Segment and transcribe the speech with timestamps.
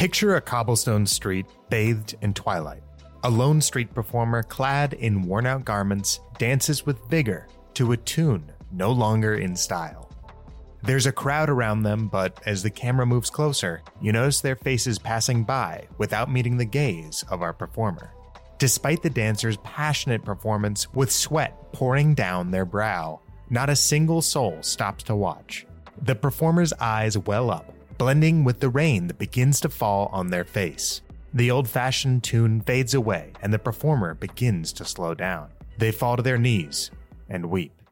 [0.00, 2.82] Picture a cobblestone street bathed in twilight.
[3.22, 8.50] A lone street performer clad in worn out garments dances with vigor to a tune
[8.72, 10.10] no longer in style.
[10.82, 14.98] There's a crowd around them, but as the camera moves closer, you notice their faces
[14.98, 18.10] passing by without meeting the gaze of our performer.
[18.56, 23.20] Despite the dancer's passionate performance with sweat pouring down their brow,
[23.50, 25.66] not a single soul stops to watch.
[26.00, 30.42] The performer's eyes well up, blending with the rain that begins to fall on their
[30.42, 31.02] face.
[31.34, 35.50] The old fashioned tune fades away and the performer begins to slow down.
[35.76, 36.90] They fall to their knees
[37.28, 37.82] and weep.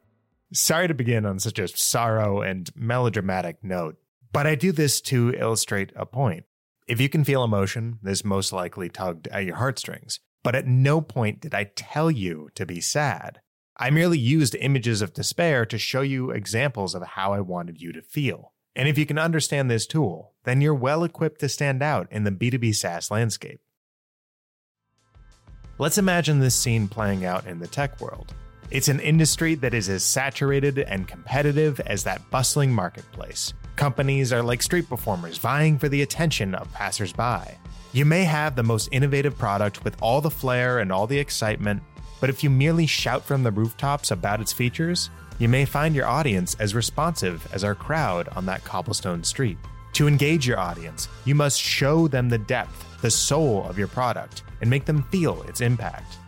[0.51, 3.99] Sorry to begin on such a sorrow and melodramatic note,
[4.33, 6.47] but I do this to illustrate a point.
[6.87, 11.03] If you can feel emotion, this most likely tugged at your heartstrings, but at no
[11.03, 13.41] point did I tell you to be sad.
[13.77, 17.93] I merely used images of despair to show you examples of how I wanted you
[17.93, 18.55] to feel.
[18.79, 22.23] And if you can understand this tool, then you're well equipped to stand out in
[22.23, 23.61] the B2B SaaS landscape.
[25.79, 28.33] Let's imagine this scene playing out in the tech world.
[28.71, 33.53] It's an industry that is as saturated and competitive as that bustling marketplace.
[33.75, 37.59] Companies are like street performers vying for the attention of passersby.
[37.93, 41.83] You may have the most innovative product with all the flair and all the excitement,
[42.21, 46.07] but if you merely shout from the rooftops about its features, you may find your
[46.07, 49.59] audience as responsive as our crowd on that cobblestone street.
[49.95, 54.43] To engage your audience, you must show them the depth, the soul of your product,
[54.61, 56.19] and make them feel its impact.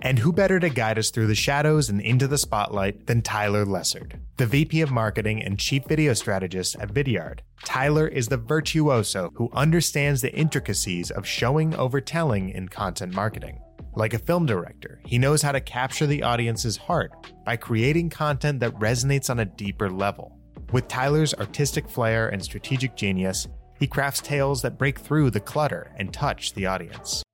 [0.00, 3.64] And who better to guide us through the shadows and into the spotlight than Tyler
[3.64, 7.40] Lessard, the VP of Marketing and Chief Video Strategist at Vidyard.
[7.64, 13.60] Tyler is the virtuoso who understands the intricacies of showing over telling in content marketing.
[13.98, 17.10] Like a film director, he knows how to capture the audience's heart
[17.44, 20.38] by creating content that resonates on a deeper level.
[20.70, 23.48] With Tyler's artistic flair and strategic genius,
[23.80, 27.24] he crafts tales that break through the clutter and touch the audience.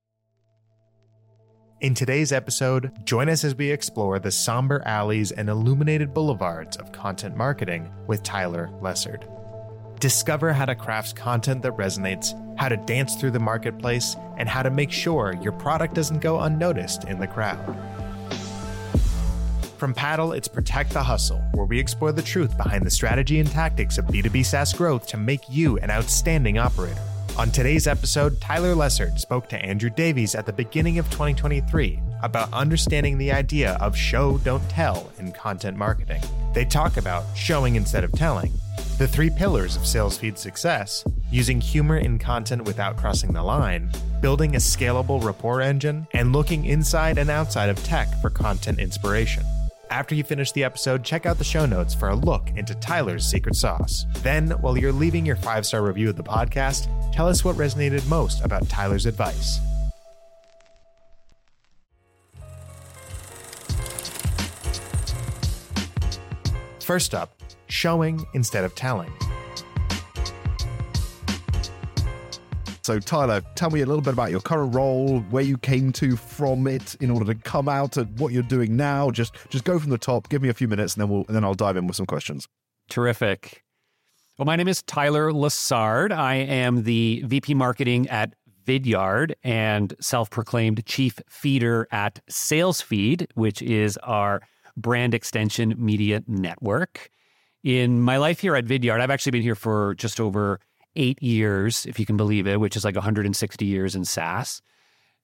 [1.81, 6.91] In today's episode, join us as we explore the somber alleys and illuminated boulevards of
[6.91, 9.29] content marketing with Tyler Lessard.
[9.99, 14.61] Discover how to craft content that resonates, how to dance through the marketplace, and how
[14.61, 17.57] to make sure your product doesn't go unnoticed in the crowd.
[19.77, 23.49] From Paddle, it's Protect the Hustle, where we explore the truth behind the strategy and
[23.49, 27.01] tactics of B2B SaaS growth to make you an outstanding operator.
[27.37, 32.51] On today's episode, Tyler Lessard spoke to Andrew Davies at the beginning of 2023 about
[32.51, 36.21] understanding the idea of show, don't tell in content marketing.
[36.53, 38.51] They talk about showing instead of telling,
[38.97, 43.91] the three pillars of sales feed success, using humor in content without crossing the line,
[44.21, 49.43] building a scalable rapport engine, and looking inside and outside of tech for content inspiration.
[49.91, 53.25] After you finish the episode, check out the show notes for a look into Tyler's
[53.25, 54.07] secret sauce.
[54.23, 58.07] Then, while you're leaving your five star review of the podcast, tell us what resonated
[58.07, 59.59] most about Tyler's advice.
[66.85, 69.11] First up, showing instead of telling.
[72.83, 76.15] So, Tyler, tell me a little bit about your current role, where you came to
[76.15, 79.09] from it in order to come out at what you're doing now.
[79.09, 80.29] Just, just go from the top.
[80.29, 82.05] Give me a few minutes, and then we'll, and then I'll dive in with some
[82.05, 82.47] questions.
[82.87, 83.63] Terrific.
[84.37, 86.11] Well, my name is Tyler Lessard.
[86.11, 93.97] I am the VP Marketing at Vidyard and self-proclaimed chief feeder at SalesFeed, which is
[94.03, 94.43] our
[94.77, 97.09] brand extension media network.
[97.63, 100.59] In my life here at Vidyard, I've actually been here for just over
[100.95, 104.61] eight years, if you can believe it, which is like 160 years in SaaS.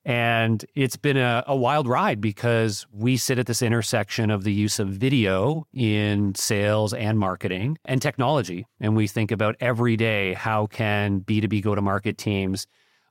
[0.03, 4.51] And it's been a, a, wild ride because we sit at this intersection of the
[4.51, 8.65] use of video in sales and marketing and technology.
[8.79, 12.65] And we think about every day how can B2B go to market teams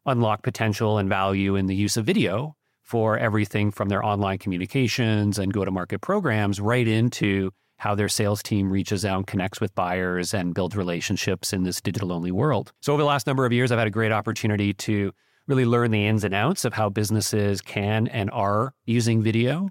[0.05, 2.57] unlock potential and value in the use of video
[2.91, 8.09] for everything from their online communications and go to market programs right into how their
[8.09, 12.33] sales team reaches out and connects with buyers and builds relationships in this digital only
[12.33, 12.73] world.
[12.83, 15.13] So, over the last number of years, I've had a great opportunity to
[15.47, 19.69] really learn the ins and outs of how businesses can and are using video.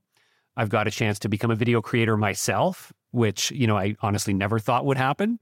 [0.55, 4.33] I've got a chance to become a video creator myself, which, you know, I honestly
[4.33, 5.39] never thought would happen.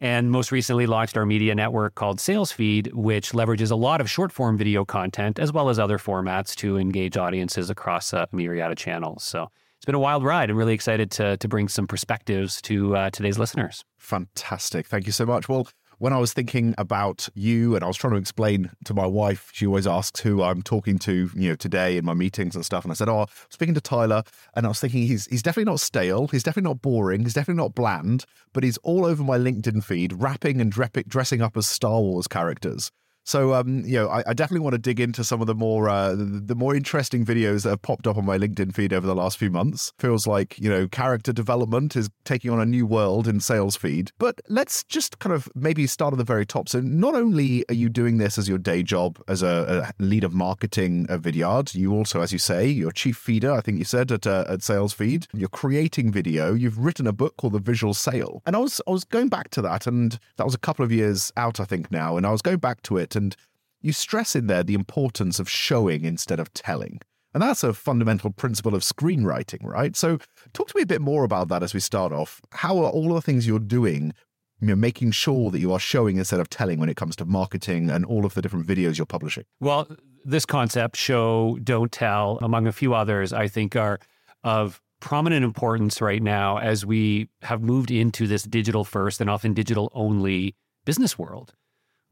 [0.00, 4.32] And most recently launched our media network called SalesFeed, which leverages a lot of short
[4.32, 8.78] form video content as well as other formats to engage audiences across a myriad of
[8.78, 9.22] channels.
[9.22, 10.50] So it's been a wild ride.
[10.50, 13.84] I'm really excited to to bring some perspectives to uh, today's listeners.
[13.98, 14.86] Fantastic.
[14.86, 15.48] Thank you so much.
[15.48, 15.68] Well,
[16.00, 19.50] when I was thinking about you and I was trying to explain to my wife,
[19.52, 22.84] she always asks who I'm talking to, you know, today in my meetings and stuff.
[22.84, 24.22] And I said, Oh, I'm speaking to Tyler.
[24.56, 27.62] And I was thinking he's he's definitely not stale, he's definitely not boring, he's definitely
[27.62, 28.24] not bland,
[28.54, 32.90] but he's all over my LinkedIn feed, rapping and dressing up as Star Wars characters.
[33.24, 35.88] So, um, you know, I, I, definitely want to dig into some of the more
[35.88, 39.06] uh, the, the, more interesting videos that have popped up on my LinkedIn feed over
[39.06, 39.92] the last few months.
[39.98, 44.10] Feels like you know character development is taking on a new world in sales feed.
[44.18, 46.68] But let's just kind of maybe start at the very top.
[46.68, 50.24] So, not only are you doing this as your day job as a, a lead
[50.24, 53.52] of marketing at Vidyard, you also, as you say, you're chief feeder.
[53.52, 55.26] I think you said at uh, at Sales Feed.
[55.34, 56.54] You're creating video.
[56.54, 59.50] You've written a book called The Visual Sale, and I was I was going back
[59.50, 62.30] to that, and that was a couple of years out, I think now, and I
[62.30, 63.36] was going back to it and
[63.80, 67.00] you stress in there the importance of showing instead of telling.
[67.32, 69.96] And that's a fundamental principle of screenwriting, right?
[69.96, 70.18] So,
[70.52, 72.40] talk to me a bit more about that as we start off.
[72.52, 74.12] How are all the things you're doing,
[74.60, 77.24] you know, making sure that you are showing instead of telling when it comes to
[77.24, 79.44] marketing and all of the different videos you're publishing?
[79.60, 79.86] Well,
[80.24, 84.00] this concept, show, don't tell, among a few others, I think are
[84.42, 89.54] of prominent importance right now as we have moved into this digital first and often
[89.54, 90.54] digital only
[90.84, 91.54] business world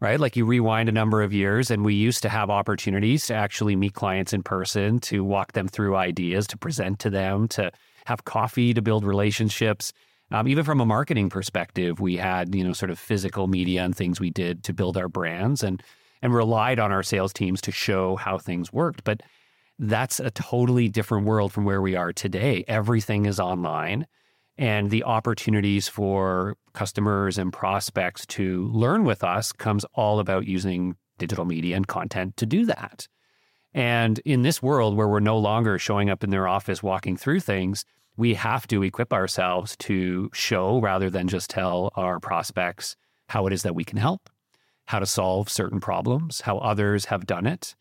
[0.00, 0.20] right?
[0.20, 3.76] Like you rewind a number of years, and we used to have opportunities to actually
[3.76, 7.72] meet clients in person, to walk them through ideas, to present to them, to
[8.06, 9.92] have coffee, to build relationships.
[10.30, 13.96] Um, even from a marketing perspective, we had you know sort of physical media and
[13.96, 15.82] things we did to build our brands, and
[16.22, 19.04] and relied on our sales teams to show how things worked.
[19.04, 19.22] But
[19.78, 22.64] that's a totally different world from where we are today.
[22.66, 24.06] Everything is online
[24.58, 30.96] and the opportunities for customers and prospects to learn with us comes all about using
[31.16, 33.06] digital media and content to do that.
[33.72, 37.40] And in this world where we're no longer showing up in their office walking through
[37.40, 37.84] things,
[38.16, 42.96] we have to equip ourselves to show rather than just tell our prospects
[43.28, 44.28] how it is that we can help,
[44.86, 47.76] how to solve certain problems, how others have done it,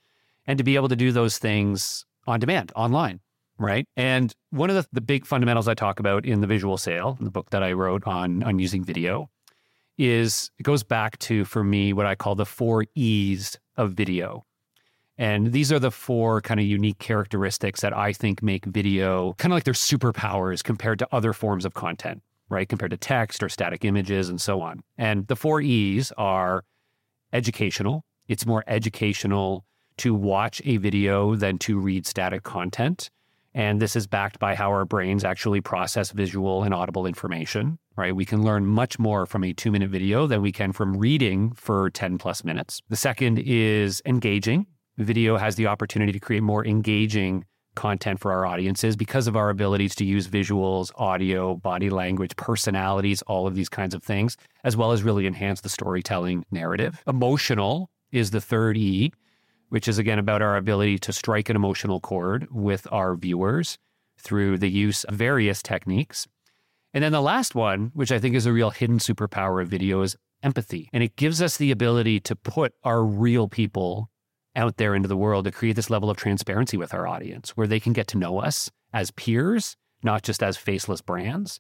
[0.46, 3.20] and to be able to do those things on demand, online
[3.60, 3.86] right?
[3.96, 7.32] And one of the, the big fundamentals I talk about in the visual sale, the
[7.32, 9.30] book that I wrote on on using video,
[9.98, 14.46] is it goes back to for me what I call the four E's of video.
[15.18, 19.52] And these are the four kind of unique characteristics that I think make video kind
[19.52, 22.70] of like their superpowers compared to other forms of content, right?
[22.70, 24.84] Compared to text or static images and so on.
[24.98, 26.64] And the four E's are
[27.34, 28.04] educational.
[28.28, 29.66] It's more educational
[29.98, 33.10] to watch a video than to read static content.
[33.58, 38.16] And this is backed by how our brains actually process visual and audible information, right?
[38.16, 41.54] We can learn much more from a two minute video than we can from reading
[41.54, 42.84] for 10 plus minutes.
[42.90, 44.68] The second is engaging.
[45.00, 49.50] Video has the opportunity to create more engaging content for our audiences because of our
[49.50, 54.78] abilities to use visuals, audio, body language, personalities, all of these kinds of things, as
[54.78, 57.02] well as really enhance the storytelling narrative.
[57.08, 59.12] Emotional is the third E
[59.70, 63.78] which is again about our ability to strike an emotional chord with our viewers
[64.18, 66.28] through the use of various techniques.
[66.94, 70.02] And then the last one, which I think is a real hidden superpower of video,
[70.02, 70.90] is empathy.
[70.94, 74.10] And it gives us the ability to put our real people
[74.56, 77.68] out there into the world to create this level of transparency with our audience where
[77.68, 81.60] they can get to know us as peers, not just as faceless brands,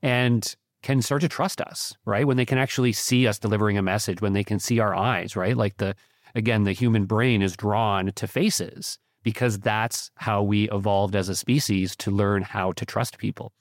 [0.00, 2.26] and can start to trust us, right?
[2.26, 5.36] When they can actually see us delivering a message, when they can see our eyes,
[5.36, 5.56] right?
[5.56, 5.94] Like the
[6.34, 11.36] again, the human brain is drawn to faces because that's how we evolved as a
[11.36, 13.52] species to learn how to trust people.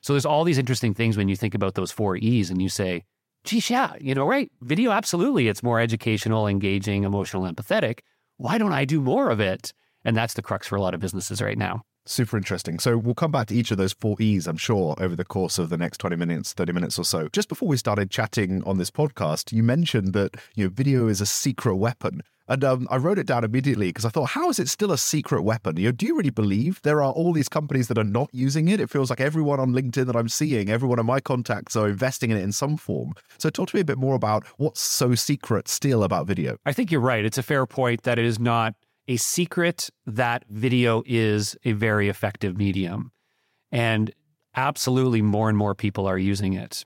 [0.00, 2.68] So there's all these interesting things when you think about those four E's and you
[2.68, 3.04] say,
[3.44, 4.50] geez, yeah, you know, right?
[4.60, 5.48] Video, absolutely.
[5.48, 8.00] It's more educational, engaging, emotional, empathetic.
[8.36, 9.72] Why don't I do more of it?
[10.04, 11.82] And that's the crux for a lot of businesses right now.
[12.04, 12.80] Super interesting.
[12.80, 15.58] So we'll come back to each of those four E's, I'm sure, over the course
[15.58, 17.28] of the next 20 minutes, 30 minutes or so.
[17.28, 21.20] Just before we started chatting on this podcast, you mentioned that, you know, video is
[21.20, 22.22] a secret weapon.
[22.48, 24.98] And um, I wrote it down immediately because I thought, how is it still a
[24.98, 25.76] secret weapon?
[25.76, 28.66] You know, do you really believe there are all these companies that are not using
[28.66, 28.80] it?
[28.80, 32.32] It feels like everyone on LinkedIn that I'm seeing, everyone of my contacts are investing
[32.32, 33.12] in it in some form.
[33.38, 36.56] So talk to me a bit more about what's so secret still about video.
[36.66, 37.24] I think you're right.
[37.24, 38.74] It's a fair point that it is not
[39.08, 43.12] a secret that video is a very effective medium.
[43.70, 44.12] And
[44.54, 46.84] absolutely more and more people are using it.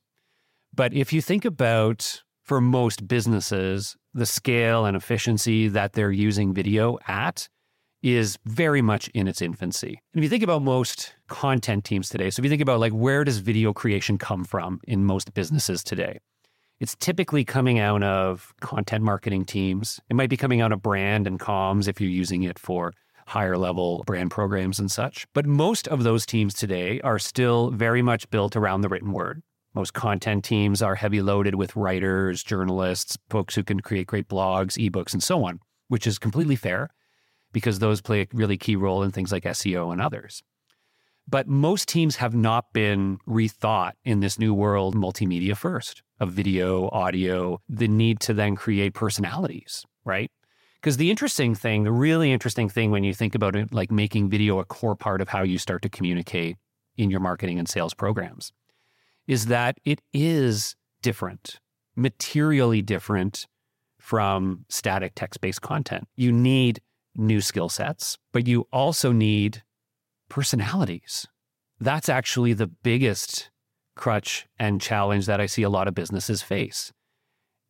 [0.74, 6.54] But if you think about for most businesses, the scale and efficiency that they're using
[6.54, 7.48] video at
[8.02, 10.00] is very much in its infancy.
[10.12, 12.92] And if you think about most content teams today, so if you think about like
[12.92, 16.20] where does video creation come from in most businesses today?
[16.78, 19.98] It's typically coming out of content marketing teams.
[20.10, 22.92] It might be coming out of brand and comms if you're using it for
[23.26, 25.26] higher level brand programs and such.
[25.32, 29.42] But most of those teams today are still very much built around the written word,
[29.74, 34.78] Most content teams are heavy loaded with writers, journalists, folks who can create great blogs,
[34.78, 36.90] ebooks, and so on, which is completely fair
[37.52, 40.42] because those play a really key role in things like SEO and others.
[41.28, 46.88] But most teams have not been rethought in this new world, multimedia first, of video,
[46.90, 50.30] audio, the need to then create personalities, right?
[50.80, 54.30] Because the interesting thing, the really interesting thing when you think about it, like making
[54.30, 56.58] video a core part of how you start to communicate
[56.96, 58.52] in your marketing and sales programs,
[59.26, 61.58] is that it is different,
[61.96, 63.48] materially different
[63.98, 66.06] from static text based content.
[66.14, 66.80] You need
[67.16, 69.64] new skill sets, but you also need
[70.28, 71.26] personalities.
[71.80, 73.50] That's actually the biggest
[73.96, 76.92] crutch and challenge that I see a lot of businesses face.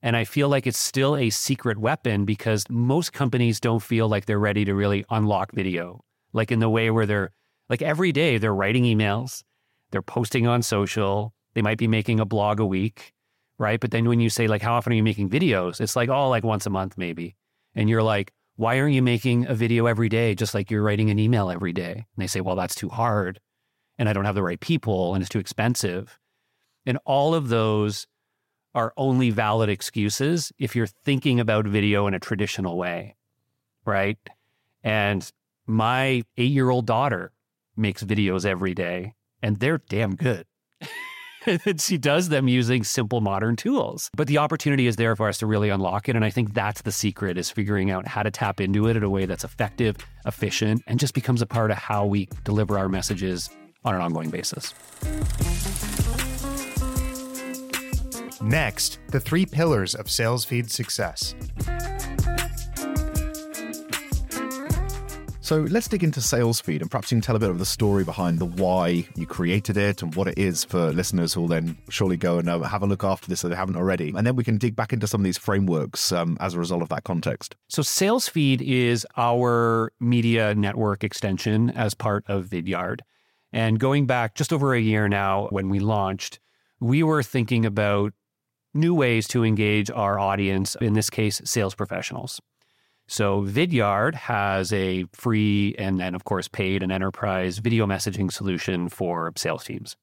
[0.03, 4.27] And I feel like it's still a secret weapon because most companies don't feel like
[4.27, 7.33] they're ready to really unlock video, like in the way where they're
[7.69, 9.43] like every day they're writing emails,
[9.91, 13.15] they're posting on social, they might be making a blog a week,
[13.59, 13.81] right?
[13.81, 15.81] But then when you say, like, how often are you making videos?
[15.81, 17.35] It's like, oh, like once a month, maybe.
[17.75, 21.11] And you're like, why aren't you making a video every day, just like you're writing
[21.11, 21.93] an email every day?
[21.93, 23.41] And they say, well, that's too hard.
[23.99, 26.19] And I don't have the right people and it's too expensive.
[26.85, 28.07] And all of those
[28.75, 33.17] are only valid excuses if you're thinking about video in a traditional way,
[33.85, 34.19] right?
[34.83, 35.31] And
[35.67, 37.33] my eight year old daughter
[37.77, 40.47] makes videos every day and they're damn good.
[41.79, 44.11] she does them using simple modern tools.
[44.17, 46.17] But the opportunity is there for us to really unlock it.
[46.17, 49.03] And I think that's the secret is figuring out how to tap into it in
[49.03, 52.89] a way that's effective, efficient, and just becomes a part of how we deliver our
[52.89, 53.51] messages
[53.85, 54.75] on an ongoing basis.
[58.43, 61.35] Next, the three pillars of sales feed success.
[65.47, 68.03] So let's dig into SalesFeed and perhaps you can tell a bit of the story
[68.03, 71.79] behind the why you created it and what it is for listeners who will then
[71.89, 74.13] surely go and uh, have a look after this if they haven't already.
[74.17, 76.83] And then we can dig back into some of these frameworks um, as a result
[76.83, 77.55] of that context.
[77.69, 83.03] So SalesFeed is our media network extension as part of Vidyard.
[83.53, 86.41] And going back just over a year now when we launched,
[86.81, 88.15] we were thinking about
[88.75, 92.41] new ways to engage our audience, in this case, sales professionals.
[93.09, 98.89] So Vidyard has a free and then, of course, paid and enterprise video messaging solution
[98.89, 99.97] for sales teams.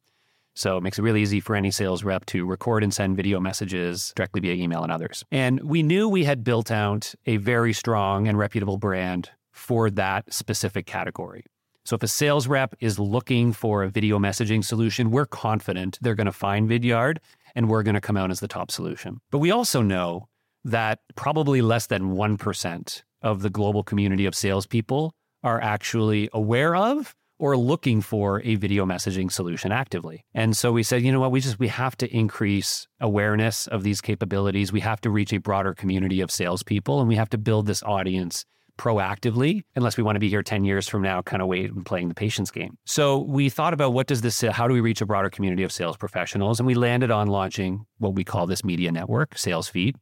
[0.55, 3.39] So it makes it really easy for any sales rep to record and send video
[3.39, 5.25] messages directly via email and others.
[5.31, 10.31] And we knew we had built out a very strong and reputable brand for that
[10.31, 11.43] specific category.
[11.86, 16.15] So if a sales rep is looking for a video messaging solution, we're confident they're
[16.15, 17.17] going to find Vidyard
[17.55, 19.19] and we're going to come out as the top solution.
[19.31, 20.29] But we also know
[20.63, 27.15] that probably less than 1% of the global community of salespeople are actually aware of
[27.39, 30.24] or looking for a video messaging solution actively.
[30.34, 33.84] And so we said, you know what, we just we have to increase awareness of
[33.84, 34.72] these capabilities.
[34.72, 37.84] We have to reach a broader community of salespeople and we have to build this
[37.84, 38.46] audience
[38.77, 41.86] proactively unless we want to be here 10 years from now kind of wait and
[41.86, 45.00] playing the patience game so we thought about what does this how do we reach
[45.00, 48.63] a broader community of sales professionals and we landed on launching what we call this
[48.63, 49.96] media network sales feed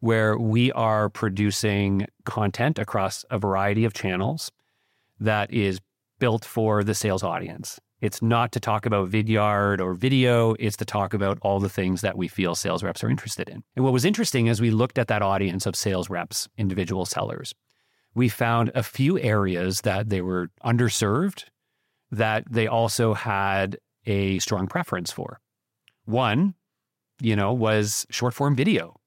[0.00, 4.50] where we are producing content across a variety of channels
[5.20, 5.80] that is
[6.18, 7.80] built for the sales audience.
[8.00, 12.02] It's not to talk about Vidyard or video, it's to talk about all the things
[12.02, 13.62] that we feel sales reps are interested in.
[13.76, 17.54] And what was interesting as we looked at that audience of sales reps, individual sellers,
[18.14, 21.44] we found a few areas that they were underserved
[22.10, 25.40] that they also had a strong preference for.
[26.04, 26.54] One,
[27.20, 29.00] you know, was short form video.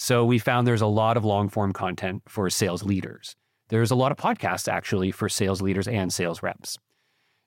[0.00, 3.34] So we found there's a lot of long form content for sales leaders.
[3.68, 6.78] There's a lot of podcasts actually for sales leaders and sales reps.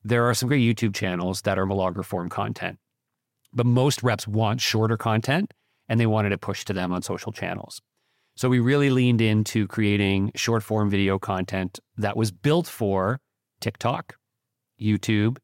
[0.03, 2.77] There are some great YouTube channels that are longer form content,
[3.53, 5.53] but most reps want shorter content
[5.87, 7.81] and they wanted it pushed to them on social channels.
[8.35, 13.21] So we really leaned into creating short form video content that was built for
[13.61, 14.15] TikTok,
[14.79, 15.37] YouTube,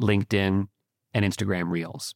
[0.00, 0.68] LinkedIn,
[1.12, 2.14] and Instagram Reels.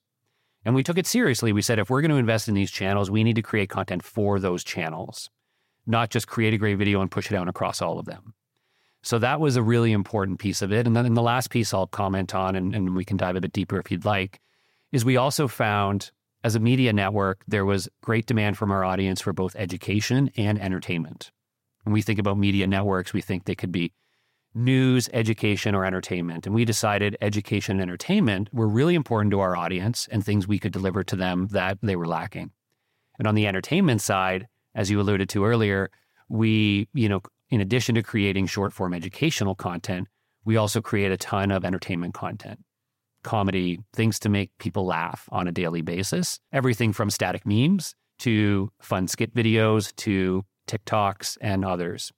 [0.64, 1.52] And we took it seriously.
[1.52, 4.02] We said, if we're going to invest in these channels, we need to create content
[4.02, 5.30] for those channels,
[5.86, 8.34] not just create a great video and push it out across all of them.
[9.02, 10.86] So that was a really important piece of it.
[10.86, 13.52] And then the last piece I'll comment on, and, and we can dive a bit
[13.52, 14.40] deeper if you'd like,
[14.92, 16.10] is we also found
[16.44, 20.60] as a media network, there was great demand from our audience for both education and
[20.60, 21.30] entertainment.
[21.84, 23.92] When we think about media networks, we think they could be
[24.54, 26.46] news, education, or entertainment.
[26.46, 30.58] And we decided education and entertainment were really important to our audience and things we
[30.58, 32.50] could deliver to them that they were lacking.
[33.18, 35.90] And on the entertainment side, as you alluded to earlier,
[36.28, 40.08] we, you know, in addition to creating short form educational content,
[40.44, 42.60] we also create a ton of entertainment content.
[43.22, 46.40] comedy, things to make people laugh on a daily basis.
[46.52, 52.12] Everything from static memes to fun skit videos to TikToks and others.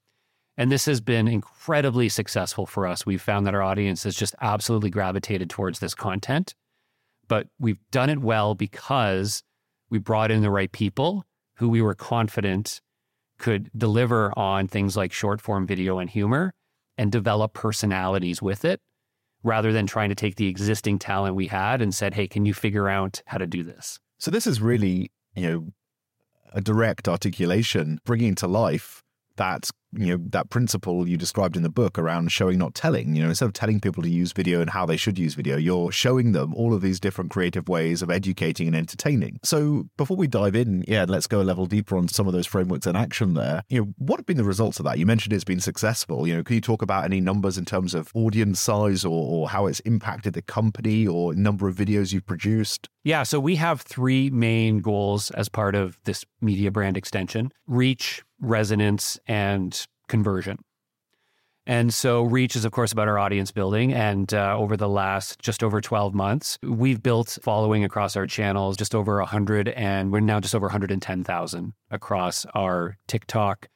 [0.57, 3.07] And this has been incredibly successful for us.
[3.07, 6.55] We've found that our audience has just absolutely gravitated towards this content.
[7.27, 9.43] But we've done it well because
[9.89, 11.25] we brought in the right people
[11.57, 12.81] who we were confident
[13.39, 16.53] could deliver on things like short form video and humor
[16.99, 18.81] and develop personalities with it
[19.43, 22.55] rather than trying to take the existing talent we had and said, hey, can you
[22.55, 23.99] figure out how to do this?
[24.19, 25.67] So this is really, you know,
[26.53, 29.03] a direct articulation, bringing to life
[29.37, 33.23] that you know that principle you described in the book around showing not telling you
[33.23, 35.93] know instead of telling people to use video and how they should use video you're
[35.93, 39.39] showing them all of these different creative ways of educating and entertaining.
[39.43, 42.47] So before we dive in yeah let's go a level deeper on some of those
[42.47, 43.63] frameworks in action there.
[43.69, 44.99] You know what have been the results of that?
[44.99, 46.27] You mentioned it's been successful.
[46.27, 49.49] You know can you talk about any numbers in terms of audience size or, or
[49.51, 52.89] how it's impacted the company or number of videos you've produced?
[53.05, 58.23] Yeah so we have three main goals as part of this media brand extension reach
[58.43, 59.82] resonance and
[60.13, 60.59] conversion.
[61.67, 63.93] And so, reach is, of course, about our audience building.
[63.93, 68.77] And uh, over the last just over 12 months, we've built following across our channels
[68.77, 73.69] just over 100, and we're now just over 110,000 across our TikTok,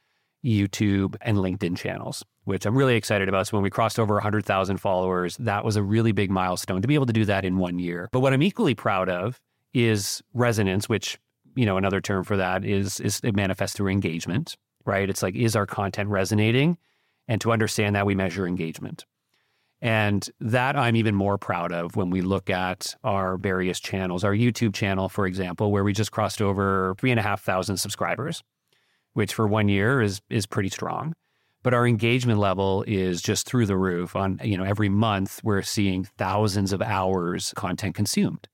[0.45, 3.47] YouTube, and LinkedIn channels, which I'm really excited about.
[3.47, 6.97] So, when we crossed over 100,000 followers, that was a really big milestone to be
[6.97, 8.09] able to do that in one year.
[8.11, 9.41] But what I'm equally proud of
[9.73, 11.19] is resonance, which
[11.55, 15.09] you know another term for that is is it manifests through engagement right?
[15.09, 16.79] It's like, is our content resonating?
[17.29, 19.05] And to understand that, we measure engagement.
[19.83, 24.25] And that I'm even more proud of when we look at our various channels.
[24.25, 27.77] Our YouTube channel, for example, where we just crossed over three and a half thousand
[27.77, 28.43] subscribers,
[29.13, 31.15] which for one year is is pretty strong.
[31.63, 34.17] But our engagement level is just through the roof.
[34.17, 38.49] On you know, every month we're seeing thousands of hours content consumed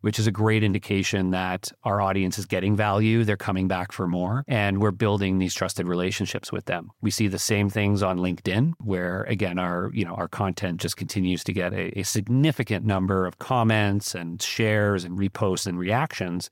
[0.00, 3.24] which is a great indication that our audience is getting value.
[3.24, 6.90] They're coming back for more, and we're building these trusted relationships with them.
[7.00, 10.96] We see the same things on LinkedIn, where again, our you know our content just
[10.96, 16.50] continues to get a, a significant number of comments and shares and reposts and reactions.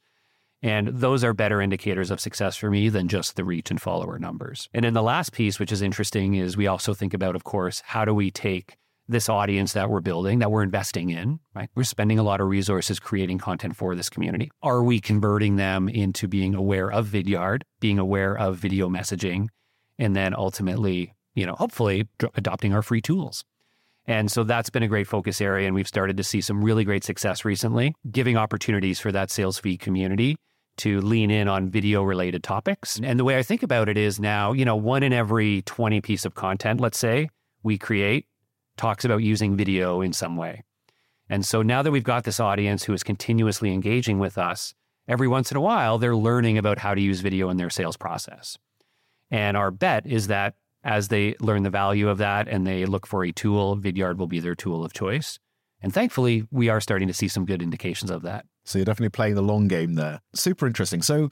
[0.62, 4.19] And those are better indicators of success for me than just the reach and follower
[4.19, 4.69] numbers.
[4.73, 7.83] And then the last piece, which is interesting, is we also think about, of course,
[7.85, 8.77] how do we take
[9.09, 11.69] this audience that we're building, that we're investing in, right?
[11.75, 14.51] We're spending a lot of resources creating content for this community.
[14.62, 19.49] Are we converting them into being aware of Vidyard, being aware of video messaging,
[19.99, 23.45] and then ultimately, you know, hopefully adopting our free tools?
[24.09, 25.66] And so that's been a great focus area.
[25.66, 29.59] And we've started to see some really great success recently, giving opportunities for that sales
[29.59, 30.37] feed community
[30.79, 33.01] to lean in on video related topics.
[33.03, 36.01] And the way I think about it is now, you know, one in every 20
[36.03, 37.31] piece of content, let's say,
[37.62, 38.27] we create
[38.77, 40.62] talks about using video in some way.
[41.29, 44.75] And so now that we've got this audience who is continuously engaging with us,
[45.09, 47.97] every once in a while, they're learning about how to use video in their sales
[47.97, 48.57] process.
[49.31, 53.07] And our bet is that as they learn the value of that and they look
[53.07, 55.39] for a tool, Vidyard will be their tool of choice.
[55.83, 58.47] And thankfully, we are starting to see some good indications of that.
[58.65, 60.21] So you're definitely playing the long game there.
[60.35, 61.03] Super interesting.
[61.03, 61.31] So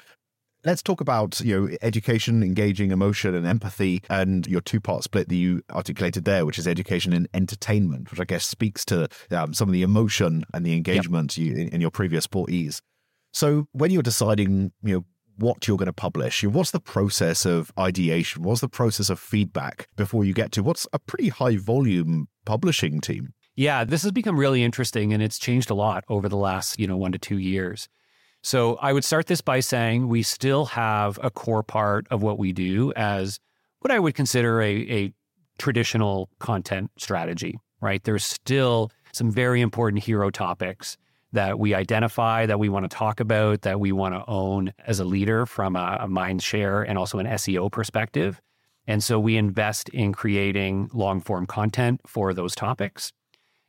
[0.64, 5.28] Let's talk about you know education, engaging emotion and empathy, and your two part split
[5.28, 9.52] that you articulated there, which is education and entertainment, which I guess speaks to um,
[9.52, 11.46] some of the emotion and the engagement yep.
[11.46, 12.80] you, in, in, your previous four E's.
[13.32, 15.04] So when you're deciding, you know.
[15.36, 18.44] What you're going to publish, what's the process of ideation?
[18.44, 23.00] What's the process of feedback before you get to what's a pretty high volume publishing
[23.00, 23.34] team?
[23.56, 26.86] Yeah, this has become really interesting and it's changed a lot over the last, you
[26.86, 27.88] know, one to two years.
[28.44, 32.38] So I would start this by saying we still have a core part of what
[32.38, 33.40] we do as
[33.80, 35.14] what I would consider a, a
[35.56, 38.04] traditional content strategy, right?
[38.04, 40.98] There's still some very important hero topics
[41.32, 45.00] that we identify, that we want to talk about, that we want to own as
[45.00, 48.42] a leader from a, a mind share and also an SEO perspective.
[48.86, 53.10] And so we invest in creating long form content for those topics.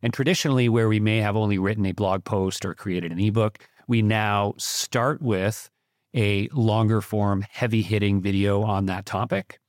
[0.02, 3.60] And traditionally, where we may have only written a blog post or created an ebook,
[3.88, 5.70] we now start with
[6.16, 9.60] a longer form, heavy hitting video on that topic.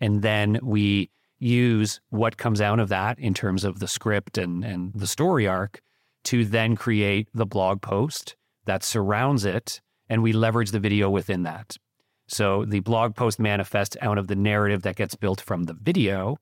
[0.00, 4.64] And then we use what comes out of that in terms of the script and,
[4.64, 5.80] and the story arc
[6.24, 9.80] to then create the blog post that surrounds it.
[10.08, 11.76] And we leverage the video within that.
[12.28, 16.36] So the blog post manifests out of the narrative that gets built from the video.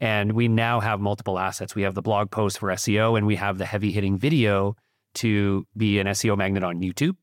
[0.00, 1.74] And we now have multiple assets.
[1.74, 4.76] We have the blog post for SEO and we have the heavy hitting video
[5.14, 7.16] to be an SEO magnet on YouTube.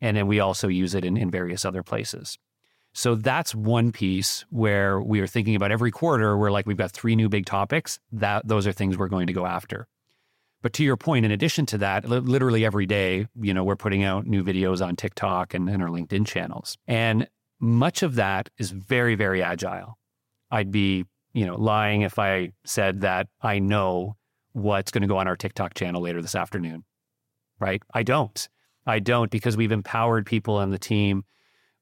[0.00, 2.38] And then we also use it in, in various other places.
[2.92, 6.92] So that's one piece where we are thinking about every quarter, we're like, we've got
[6.92, 7.98] three new big topics.
[8.12, 9.88] That those are things we're going to go after.
[10.62, 13.76] But to your point, in addition to that, li- literally every day, you know, we're
[13.76, 16.78] putting out new videos on TikTok and, and our LinkedIn channels.
[16.86, 17.28] And
[17.60, 19.98] much of that is very, very agile.
[20.50, 24.16] I'd be, you know, lying if I said that I know
[24.52, 26.84] what's going to go on our TikTok channel later this afternoon.
[27.60, 27.82] Right?
[27.92, 28.48] I don't.
[28.86, 31.24] I don't because we've empowered people on the team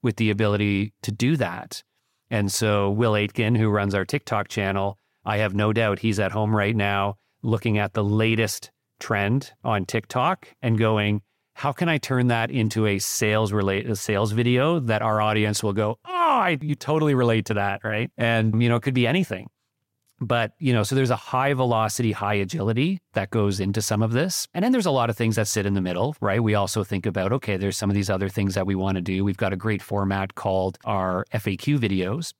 [0.03, 1.83] with the ability to do that.
[2.31, 6.33] And so Will Aitken, who runs our TikTok channel, I have no doubt he's at
[6.33, 11.23] home right now looking at the latest trend on TikTok and going,
[11.55, 15.73] how can I turn that into a sales related sales video that our audience will
[15.73, 18.11] go, oh, I, you totally relate to that, right?
[18.17, 19.49] And you know, it could be anything.
[20.25, 24.13] But, you know, so there's a high velocity, high agility that goes into some of
[24.13, 24.47] this.
[24.55, 26.41] And then there's a lot of things that sit in the middle, right?
[26.41, 29.01] We also think about, okay, there's some of these other things that we want to
[29.01, 29.25] do.
[29.25, 32.35] We've got a great format called our FAQ videos,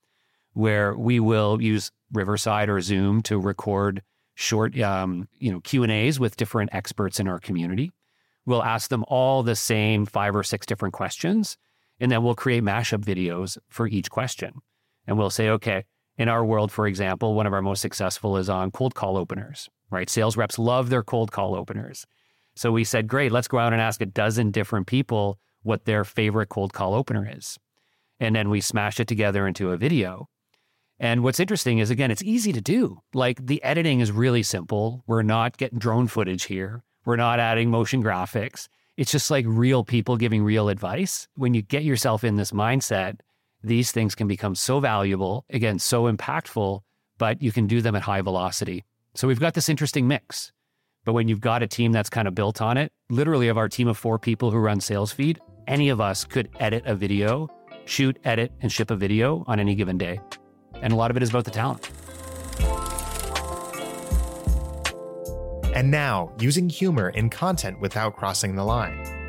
[0.53, 4.03] where we will use Riverside or Zoom to record
[4.37, 7.91] short, um, you know, Q and A's with different experts in our community.
[8.47, 11.57] We'll ask them all the same five or six different questions,
[11.99, 14.55] and then we'll create mashup videos for each question.
[15.09, 15.85] And we'll say, okay,
[16.19, 19.69] in our world, for example, one of our most successful is on cold call openers,
[19.91, 20.11] right?
[20.11, 22.07] Sales reps love their cold call openers.
[22.55, 26.05] So we said, great, let's go out and ask a dozen different people what their
[26.05, 27.59] favorite cold call opener is.
[28.21, 30.29] And then we smash it together into a video.
[30.99, 33.01] And what's interesting is, again, it's easy to do.
[33.15, 35.03] Like the editing is really simple.
[35.07, 38.69] We're not getting drone footage here, we're not adding motion graphics.
[38.99, 41.27] It's just like real people giving real advice.
[41.35, 43.21] When you get yourself in this mindset,
[43.63, 46.81] these things can become so valuable, again, so impactful,
[47.19, 48.85] but you can do them at high velocity.
[49.15, 50.53] So we've got this interesting mix.
[51.05, 53.69] But when you've got a team that's kind of built on it, literally of our
[53.69, 57.49] team of four people who run SalesFeed, any of us could edit a video,
[57.85, 60.21] shoot, edit, and ship a video on any given day.
[60.81, 61.91] And a lot of it is about the talent.
[65.75, 69.22] And now, using humor in content without crossing the line.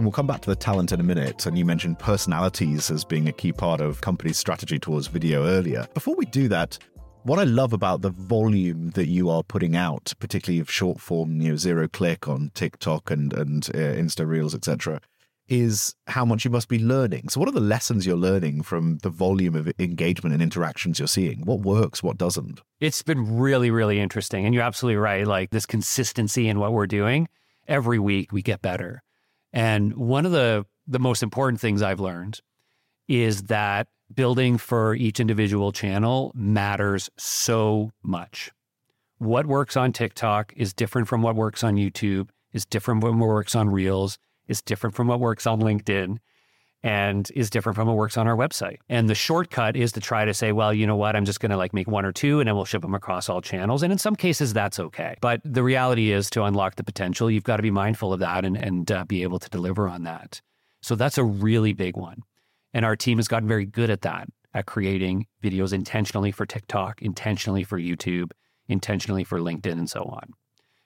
[0.00, 1.44] And we'll come back to the talent in a minute.
[1.44, 5.86] And you mentioned personalities as being a key part of company's strategy towards video earlier.
[5.92, 6.78] Before we do that,
[7.24, 11.42] what I love about the volume that you are putting out, particularly of short form,
[11.42, 15.02] you know, zero click on TikTok and and uh, Insta Reels, etc.,
[15.48, 17.28] is how much you must be learning.
[17.28, 21.08] So, what are the lessons you're learning from the volume of engagement and interactions you're
[21.08, 21.42] seeing?
[21.44, 22.62] What works, what doesn't?
[22.80, 25.26] It's been really, really interesting, and you're absolutely right.
[25.26, 27.28] Like this consistency in what we're doing,
[27.68, 29.02] every week we get better.
[29.52, 32.40] And one of the the most important things I've learned
[33.06, 38.50] is that building for each individual channel matters so much.
[39.18, 43.28] What works on TikTok is different from what works on YouTube, is different from what
[43.28, 46.18] works on Reels, is different from what works on LinkedIn
[46.82, 48.78] and is different from what works on our website.
[48.88, 51.50] And the shortcut is to try to say, well, you know what, I'm just going
[51.50, 53.82] to like make one or two and then we'll ship them across all channels.
[53.82, 55.16] And in some cases, that's okay.
[55.20, 58.44] But the reality is to unlock the potential, you've got to be mindful of that
[58.44, 60.40] and, and uh, be able to deliver on that.
[60.82, 62.22] So that's a really big one.
[62.72, 67.02] And our team has gotten very good at that, at creating videos intentionally for TikTok,
[67.02, 68.30] intentionally for YouTube,
[68.68, 70.32] intentionally for LinkedIn, and so on.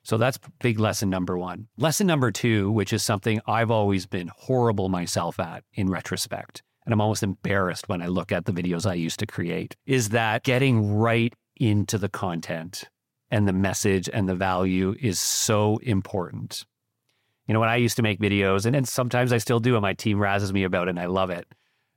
[0.05, 1.67] So that's big lesson number one.
[1.79, 6.93] Lesson number two, which is something I've always been horrible myself at in retrospect, and
[6.93, 10.45] I'm almost embarrassed when I look at the videos I used to create, is that
[10.45, 12.85] getting right into the content
[13.31, 16.67] and the message and the value is so important.
[17.49, 19.83] You know, when I used to make videos, and, and sometimes I still do, and
[19.83, 21.47] my team razzes me about it, and I love it.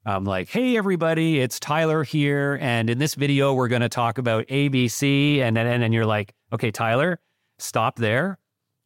[0.06, 2.58] I'm like, hey, everybody, it's Tyler here.
[2.62, 5.40] And in this video, we're going to talk about ABC.
[5.40, 7.20] And then, and then you're like, okay, Tyler,
[7.60, 8.38] stop there.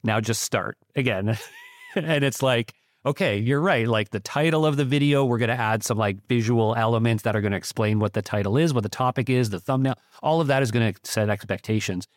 [0.04, 1.38] Now just start again.
[1.96, 2.74] and it's like,
[3.06, 3.88] okay, you're right.
[3.88, 7.36] Like the title of the video, we're going to add some like visual elements that
[7.36, 9.96] are going to explain what the title is, what the topic is, the thumbnail.
[10.22, 12.08] All of that is going to set expectations.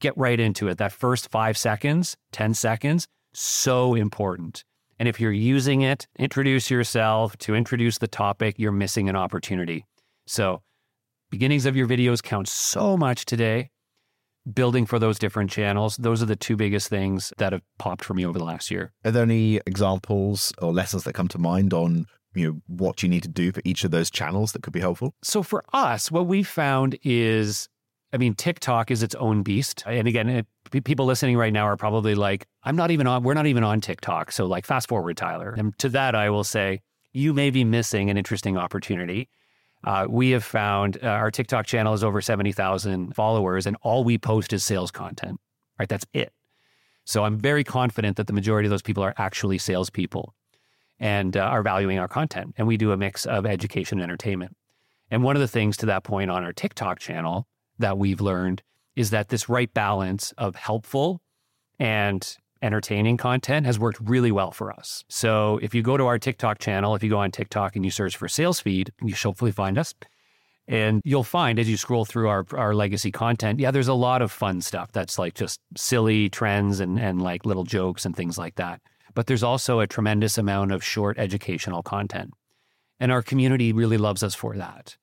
[0.00, 0.78] Get right into it.
[0.78, 4.64] That first five seconds, 10 seconds, so important.
[4.98, 9.84] And if you're using it, introduce yourself to introduce the topic, you're missing an opportunity.
[10.26, 10.62] So,
[11.30, 13.70] beginnings of your videos count so much today
[14.52, 15.96] building for those different channels.
[15.96, 18.92] Those are the two biggest things that have popped for me over the last year.
[19.04, 23.08] Are there any examples or lessons that come to mind on you know what you
[23.08, 25.14] need to do for each of those channels that could be helpful?
[25.22, 27.68] So for us, what we've found is
[28.12, 29.82] I mean, TikTok is its own beast.
[29.86, 30.46] And again, it,
[30.84, 33.80] people listening right now are probably like, I'm not even on, we're not even on
[33.80, 34.32] TikTok.
[34.32, 35.54] So, like, fast forward, Tyler.
[35.56, 36.82] And to that, I will say,
[37.12, 39.28] you may be missing an interesting opportunity
[39.86, 44.18] uh, we have found uh, our TikTok channel is over 70,000 followers, and all we
[44.18, 45.40] post is sales content,
[45.78, 45.88] right?
[45.88, 46.32] That's it.
[47.04, 50.34] So I'm very confident that the majority of those people are actually salespeople
[50.98, 52.54] and uh, are valuing our content.
[52.58, 54.56] And we do a mix of education and entertainment.
[55.08, 57.46] And one of the things to that point on our TikTok channel
[57.78, 58.62] that we've learned
[58.96, 61.20] is that this right balance of helpful
[61.78, 65.04] and entertaining content has worked really well for us.
[65.08, 67.90] So if you go to our TikTok channel, if you go on TikTok and you
[67.90, 69.94] search for sales feed, you should hopefully find us.
[70.68, 74.20] And you'll find as you scroll through our, our legacy content, yeah, there's a lot
[74.20, 78.36] of fun stuff that's like just silly trends and, and like little jokes and things
[78.36, 78.80] like that.
[79.14, 82.32] But there's also a tremendous amount of short educational content.
[82.98, 84.96] And our community really loves us for that.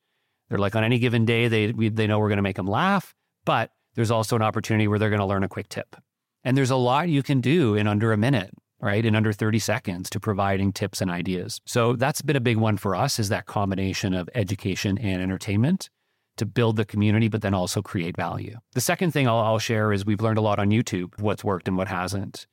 [0.49, 2.67] They're like on any given day, they, we, they know we're going to make them
[2.67, 5.95] laugh, but there's also an opportunity where they're going to learn a quick tip.
[6.43, 8.51] And there's a lot you can do in under a minute,
[8.81, 9.05] right?
[9.05, 11.61] In under 30 seconds to providing tips and ideas.
[11.65, 15.89] So that's been a big one for us is that combination of education and entertainment
[16.37, 18.57] to build the community, but then also create value.
[18.73, 21.67] The second thing I'll, I'll share is we've learned a lot on YouTube, what's worked
[21.67, 22.47] and what hasn't.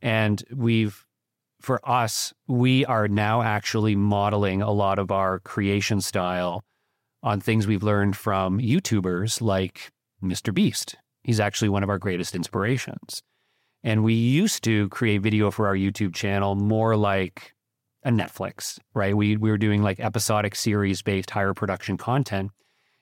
[0.00, 1.04] And we've,
[1.60, 6.64] for us, we are now actually modeling a lot of our creation style
[7.22, 9.90] on things we've learned from YouTubers like
[10.22, 10.54] Mr.
[10.54, 10.96] Beast.
[11.22, 13.22] He's actually one of our greatest inspirations.
[13.82, 17.54] And we used to create video for our YouTube channel more like
[18.04, 19.16] a Netflix, right?
[19.16, 22.50] We, we were doing like episodic series based higher production content.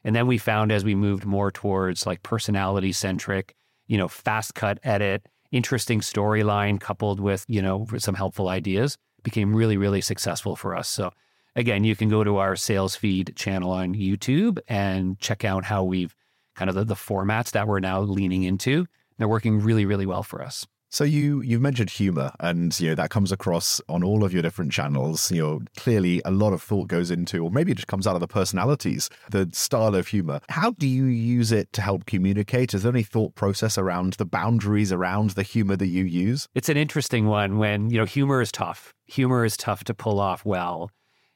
[0.04, 3.54] And then we found as we moved more towards like personality centric,
[3.86, 9.54] you know, fast cut edit, interesting storyline coupled with, you know, some helpful ideas became
[9.54, 10.88] really, really successful for us.
[10.88, 11.10] So
[11.56, 15.82] again, you can go to our sales feed channel on YouTube and check out how
[15.84, 16.14] we've
[16.56, 18.86] kind of the, the formats that we're now leaning into.
[19.18, 20.66] They're working really, really well for us.
[20.88, 24.40] So you you've mentioned humor, and you know that comes across on all of your
[24.40, 25.32] different channels.
[25.32, 28.14] You know, clearly a lot of thought goes into, or maybe it just comes out
[28.14, 30.40] of the personalities, the style of humor.
[30.48, 32.72] How do you use it to help communicate?
[32.72, 36.48] Is there any thought process around the boundaries around the humor that you use?
[36.54, 37.58] It's an interesting one.
[37.58, 38.94] When you know humor is tough.
[39.06, 40.90] Humor is tough to pull off well,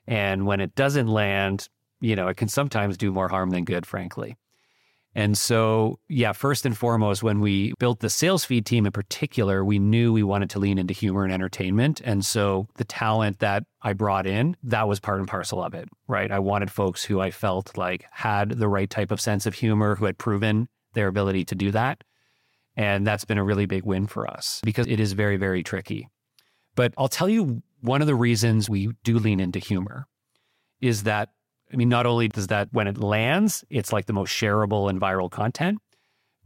[0.06, 1.68] and when it doesn't land,
[2.00, 3.84] you know it can sometimes do more harm than good.
[3.84, 4.36] Frankly.
[5.14, 9.64] And so, yeah, first and foremost, when we built the sales feed team in particular,
[9.64, 12.00] we knew we wanted to lean into humor and entertainment.
[12.04, 15.88] And so the talent that I brought in, that was part and parcel of it,
[16.06, 16.30] right?
[16.30, 19.96] I wanted folks who I felt like had the right type of sense of humor,
[19.96, 22.04] who had proven their ability to do that.
[22.76, 26.08] And that's been a really big win for us because it is very, very tricky.
[26.76, 30.06] But I'll tell you one of the reasons we do lean into humor
[30.80, 31.30] is that
[31.72, 35.00] I mean, not only does that, when it lands, it's like the most shareable and
[35.00, 35.78] viral content,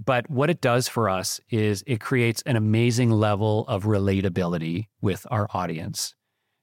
[0.04, 5.26] but what it does for us is it creates an amazing level of relatability with
[5.30, 6.14] our audience.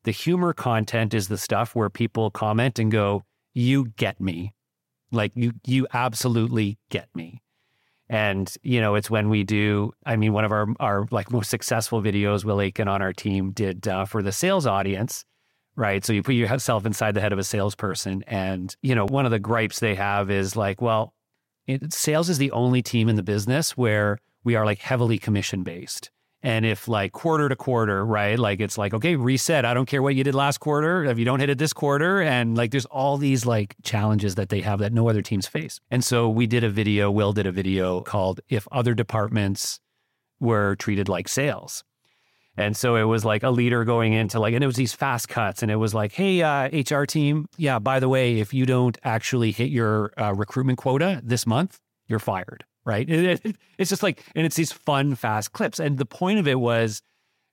[0.03, 4.53] The humor content is the stuff where people comment and go, You get me.
[5.11, 7.41] Like, you, you absolutely get me.
[8.09, 11.49] And, you know, it's when we do, I mean, one of our, our like most
[11.49, 15.23] successful videos, Will Aitken on our team did uh, for the sales audience
[15.75, 16.03] right?
[16.03, 18.23] So you put yourself inside the head of a salesperson.
[18.27, 21.13] And, you know, one of the gripes they have is like, well,
[21.67, 25.63] it, sales is the only team in the business where we are like heavily commission
[25.63, 26.11] based.
[26.43, 28.37] And if like quarter to quarter, right?
[28.37, 29.63] Like it's like, okay, reset.
[29.63, 31.05] I don't care what you did last quarter.
[31.05, 34.49] If you don't hit it this quarter, and like there's all these like challenges that
[34.49, 35.79] they have that no other teams face.
[35.91, 39.79] And so we did a video, Will did a video called If Other Departments
[40.39, 41.83] Were Treated Like Sales.
[42.57, 45.29] And so it was like a leader going into like, and it was these fast
[45.29, 45.63] cuts.
[45.63, 48.97] And it was like, hey, uh, HR team, yeah, by the way, if you don't
[49.03, 52.65] actually hit your uh, recruitment quota this month, you're fired.
[52.83, 53.09] Right.
[53.09, 55.79] It, it, it's just like, and it's these fun, fast clips.
[55.79, 57.01] And the point of it was,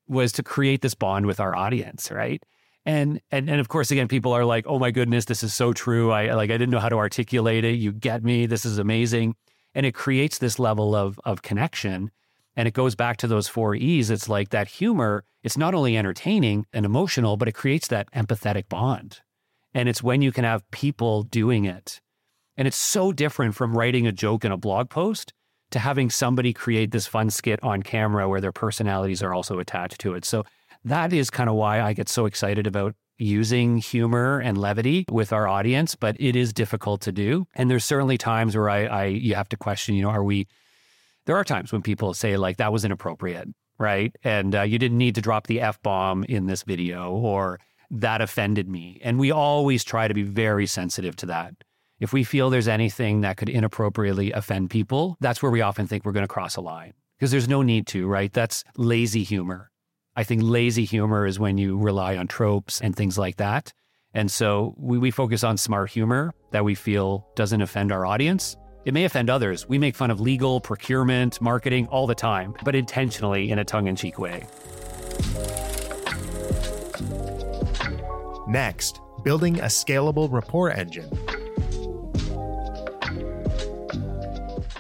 [0.09, 2.11] was to create this bond with our audience.
[2.11, 2.43] Right.
[2.85, 5.73] And, and, and of course, again, people are like, oh my goodness, this is so
[5.73, 6.11] true.
[6.11, 7.75] I like, I didn't know how to articulate it.
[7.75, 8.47] You get me.
[8.47, 9.37] This is amazing.
[9.75, 12.11] And it creates this level of, of connection
[12.57, 14.11] and it goes back to those four E's.
[14.11, 18.69] It's like that humor, it's not only entertaining and emotional, but it creates that empathetic
[18.69, 19.21] bond.
[19.75, 22.01] And it's when you can have people doing it.
[22.57, 25.33] And it's so different from writing a joke in a blog post
[25.71, 30.01] to having somebody create this fun skit on camera where their personalities are also attached
[30.01, 30.25] to it.
[30.25, 30.45] So
[30.85, 35.33] that is kind of why I get so excited about using humor and levity with
[35.33, 37.47] our audience, but it is difficult to do.
[37.55, 40.47] And there's certainly times where I, I you have to question, you know, are we
[41.29, 44.17] there are times when people say like that was inappropriate, right?
[44.25, 47.61] And uh, you didn't need to drop the f bomb in this video, or
[47.91, 48.99] that offended me.
[49.05, 51.53] And we always try to be very sensitive to that.
[52.01, 56.07] If we feel there's anything that could inappropriately offend people, that's where we often think
[56.07, 58.33] we're going to cross a line because there's no need to, right?
[58.33, 59.71] That's lazy humor.
[60.17, 63.75] I think lazy humor is when you rely on tropes and things like that.
[64.14, 68.57] And so we, we focus on smart humor that we feel doesn't offend our audience
[68.85, 69.69] it may offend others.
[69.69, 73.87] We make fun of legal, procurement, marketing all the time, but intentionally in a tongue
[73.87, 74.47] in cheek way.
[78.47, 81.11] Next, building a scalable rapport engine.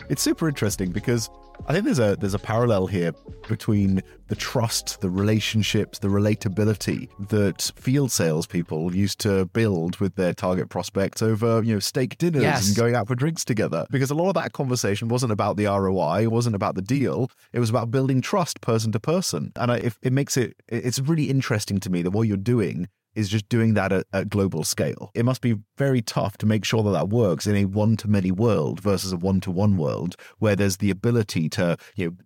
[0.08, 1.30] it's super interesting because
[1.68, 3.12] I think there's a there's a parallel here
[3.46, 10.32] between the trust, the relationships, the relatability that field salespeople used to build with their
[10.32, 12.68] target prospects over you know steak dinners Yes.
[12.68, 13.86] and going out for drinks together.
[13.90, 17.30] Because a lot of that conversation wasn't about the ROI, it wasn't about the deal.
[17.52, 20.98] It was about building trust person to person, and I, it, it makes it it's
[21.00, 24.62] really interesting to me that what you're doing is just doing that at, at global
[24.62, 25.10] scale.
[25.14, 28.08] It must be very tough to make sure that that works in a one to
[28.08, 32.16] many world versus a one to one world where there's the ability to, you know,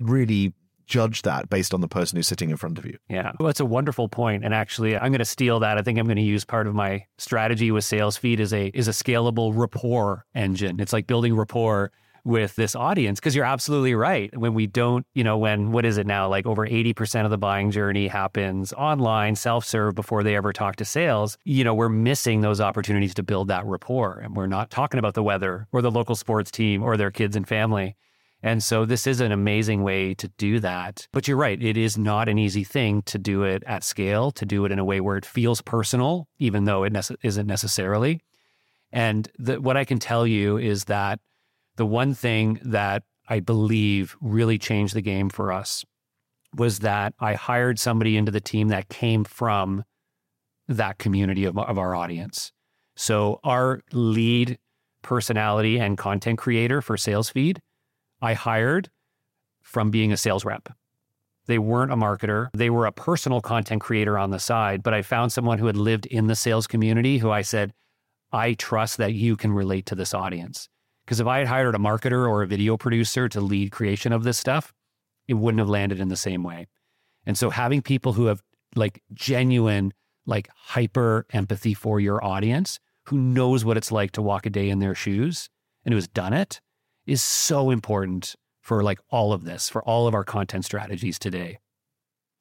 [0.00, 0.52] really
[0.86, 2.98] judge that based on the person who's sitting in front of you.
[3.08, 3.32] Yeah.
[3.38, 4.44] Well, it's a wonderful point.
[4.44, 5.78] And actually, I'm going to steal that.
[5.78, 8.88] I think I'm going to use part of my strategy with SalesFeed is a is
[8.88, 10.80] a scalable rapport engine.
[10.80, 11.92] It's like building rapport
[12.24, 14.36] with this audience because you're absolutely right.
[14.36, 16.28] When we don't, you know, when what is it now?
[16.28, 20.84] Like over 80% of the buying journey happens online, self-serve before they ever talk to
[20.84, 21.36] sales.
[21.44, 24.20] You know, we're missing those opportunities to build that rapport.
[24.22, 27.36] And we're not talking about the weather or the local sports team or their kids
[27.36, 27.96] and family.
[28.42, 31.06] And so this is an amazing way to do that.
[31.12, 34.44] But you're right, it is not an easy thing to do it at scale, to
[34.44, 38.20] do it in a way where it feels personal, even though it nece- isn't necessarily.
[38.90, 41.20] And the, what I can tell you is that
[41.76, 45.84] the one thing that I believe really changed the game for us
[46.56, 49.84] was that I hired somebody into the team that came from
[50.68, 52.52] that community of, of our audience.
[52.94, 54.58] So our lead
[55.02, 57.58] personality and content creator for SalesFeed
[58.22, 58.88] I hired
[59.62, 60.68] from being a sales rep.
[61.46, 62.50] They weren't a marketer.
[62.54, 65.76] They were a personal content creator on the side, but I found someone who had
[65.76, 67.72] lived in the sales community who I said,
[68.30, 70.68] I trust that you can relate to this audience.
[71.04, 74.22] Because if I had hired a marketer or a video producer to lead creation of
[74.22, 74.72] this stuff,
[75.28, 76.68] it wouldn't have landed in the same way.
[77.26, 78.42] And so having people who have
[78.74, 79.92] like genuine,
[80.26, 84.68] like hyper empathy for your audience, who knows what it's like to walk a day
[84.70, 85.48] in their shoes
[85.84, 86.60] and who has done it,
[87.06, 91.58] is so important for like all of this, for all of our content strategies today.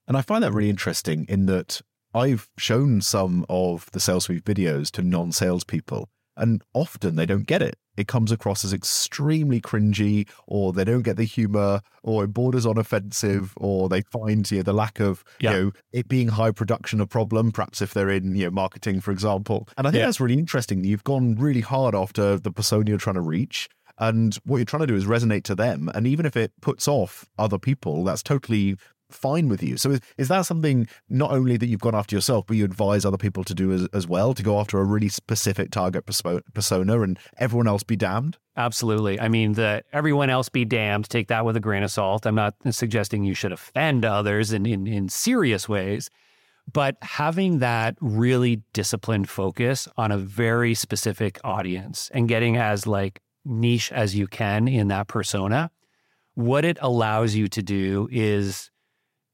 [0.08, 1.82] And I find that really interesting in that
[2.14, 6.10] I've shown some of the SalesFeed videos to non salespeople,
[6.42, 7.78] and often they don't get it.
[7.98, 12.66] It comes across as extremely cringy, or they don't get the humor, or it borders
[12.66, 15.52] on offensive, or they find you know, the lack of Yeah.
[15.52, 17.52] you know it being high production a problem.
[17.52, 19.68] Perhaps if they're in you know marketing, for example.
[19.78, 20.06] And I think Yeah.
[20.08, 20.84] that's really interesting.
[20.84, 23.70] You've gone really hard after the persona you're trying to reach.
[24.00, 25.90] And what you're trying to do is resonate to them.
[25.94, 28.78] And even if it puts off other people, that's totally
[29.14, 29.78] fine with you.
[29.78, 33.06] So is, is that something not only that you've gone after yourself, but you advise
[33.06, 37.02] other people to do as, as well, to go after a really specific target persona
[37.02, 38.38] and everyone else be damned?
[38.58, 39.20] Absolutely.
[39.20, 41.10] I mean, the everyone else be damned.
[41.10, 42.26] Take that with a grain of salt.
[42.26, 46.10] I'm not suggesting you should offend others in, in, in serious ways,
[46.72, 53.22] but having that really disciplined focus on a very specific audience and getting as like
[53.46, 55.72] niche as you can in that persona,
[56.36, 58.71] what it allows you to do is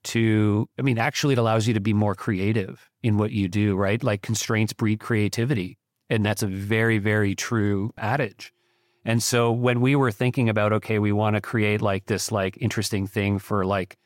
[0.04, 3.76] to, I mean, actually, it allows you to be more creative in what you do,
[3.76, 4.02] right?
[4.02, 5.78] Like constraints breed creativity.
[6.10, 8.54] And that's a very, very true adage.
[9.04, 12.58] And so when we were thinking about, okay, we want to create like this like
[12.60, 13.98] interesting thing for like,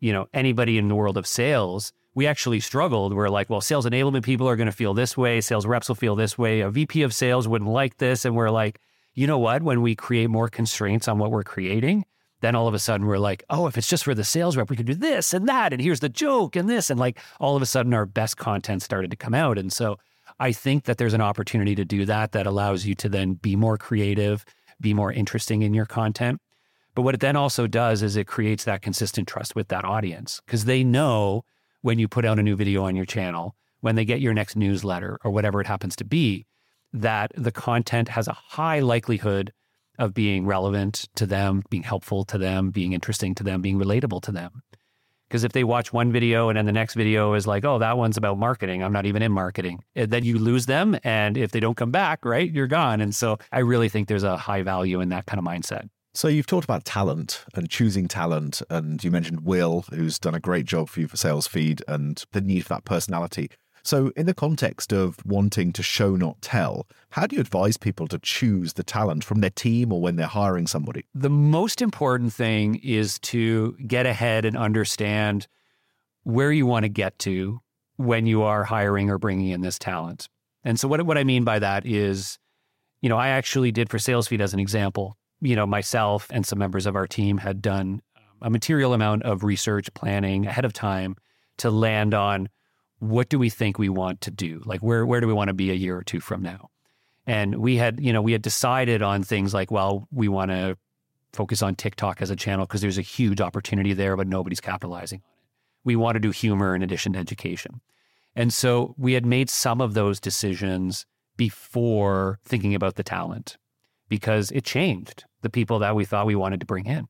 [0.00, 3.14] you know, anybody in the world of sales, we actually struggled.
[3.14, 5.94] We're like, well, sales enablement people are going to feel this way, sales reps will
[5.94, 8.24] feel this way, a VP of sales wouldn't like this.
[8.24, 8.80] And we're like,
[9.14, 9.62] you know what?
[9.62, 12.04] When we create more constraints on what we're creating,
[12.40, 14.70] then all of a sudden we're like, oh, if it's just for the sales rep,
[14.70, 15.72] we can do this and that.
[15.72, 16.90] And here's the joke and this.
[16.90, 19.58] And like all of a sudden our best content started to come out.
[19.58, 19.98] And so
[20.38, 23.56] I think that there's an opportunity to do that that allows you to then be
[23.56, 24.44] more creative,
[24.80, 26.40] be more interesting in your content.
[26.94, 30.40] But what it then also does is it creates that consistent trust with that audience
[30.44, 31.44] because they know
[31.82, 34.56] when you put out a new video on your channel, when they get your next
[34.56, 36.46] newsletter or whatever it happens to be,
[36.92, 39.52] that the content has a high likelihood
[40.00, 44.22] of being relevant to them, being helpful to them, being interesting to them, being relatable
[44.22, 44.62] to them.
[45.28, 47.96] Because if they watch one video and then the next video is like, oh, that
[47.96, 50.98] one's about marketing, I'm not even in marketing, eh, then you lose them.
[51.04, 53.00] And if they don't come back, right, you're gone.
[53.00, 55.88] And so I really think there's a high value in that kind of mindset.
[56.14, 60.40] So you've talked about talent and choosing talent, and you mentioned Will, who's done a
[60.40, 63.50] great job for you for Sales Feed, and the need for that personality.
[63.82, 68.06] So, in the context of wanting to show, not tell, how do you advise people
[68.08, 71.04] to choose the talent from their team or when they're hiring somebody?
[71.14, 75.46] The most important thing is to get ahead and understand
[76.24, 77.60] where you want to get to
[77.96, 80.28] when you are hiring or bringing in this talent.
[80.64, 82.38] And so, what, what I mean by that is,
[83.00, 85.16] you know, I actually did for SalesFeed as an example.
[85.40, 89.22] You know, myself and some members of our team had done um, a material amount
[89.22, 91.16] of research planning ahead of time
[91.58, 92.48] to land on
[93.00, 94.62] what do we think we want to do?
[94.64, 96.70] Like where where do we want to be a year or two from now?
[97.26, 100.76] And we had, you know, we had decided on things like, well, we want to
[101.32, 105.22] focus on TikTok as a channel because there's a huge opportunity there, but nobody's capitalizing
[105.24, 105.46] on it.
[105.84, 107.80] We want to do humor in addition to education.
[108.36, 113.56] And so we had made some of those decisions before thinking about the talent
[114.08, 117.06] because it changed the people that we thought we wanted to bring in.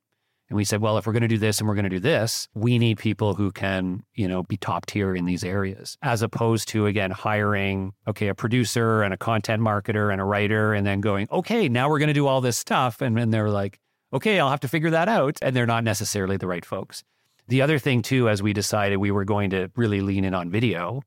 [0.50, 2.00] And we said, well, if we're going to do this and we're going to do
[2.00, 6.22] this, we need people who can, you know, be top tier in these areas, as
[6.22, 10.84] opposed to, again, hiring, okay, a producer and a content marketer and a writer, and
[10.84, 13.00] then going, okay, now we're going to do all this stuff.
[13.00, 13.78] And then they're like,
[14.12, 15.38] okay, I'll have to figure that out.
[15.40, 17.04] And they're not necessarily the right folks.
[17.46, 20.50] The other thing, too, as we decided we were going to really lean in on
[20.50, 21.02] video,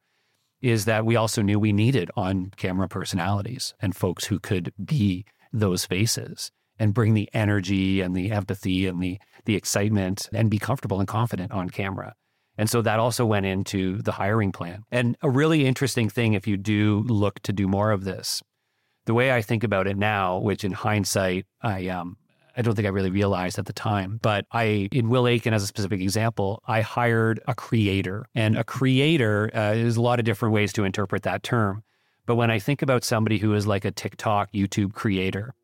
[0.62, 5.26] is that we also knew we needed on camera personalities and folks who could be
[5.52, 6.50] those faces
[6.80, 11.08] and bring the energy and the empathy and the the excitement and be comfortable and
[11.08, 12.16] confident on camera.
[12.58, 14.84] And so that also went into the hiring plan.
[14.92, 18.42] And a really interesting thing if you do look to do more of this,
[19.06, 22.18] the way I think about it now, which in hindsight I um
[22.56, 25.64] I don't think I really realized at the time, but I, in Will Aitken as
[25.64, 28.28] a specific example, I hired a creator.
[28.36, 31.84] And a creator, uh, there's a lot of different ways to interpret that term.
[32.26, 35.56] But when I think about somebody who is like a TikTok, YouTube creator,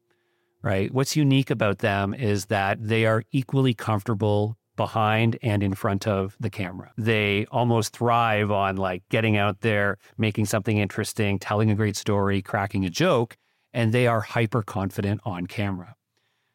[0.61, 0.93] right?
[0.93, 6.37] What's unique about them is that they are equally comfortable behind and in front of
[6.39, 6.91] the camera.
[6.97, 12.41] They almost thrive on like getting out there, making something interesting, telling a great story,
[12.41, 13.35] cracking a joke,
[13.73, 15.95] and they are hyper confident on camera.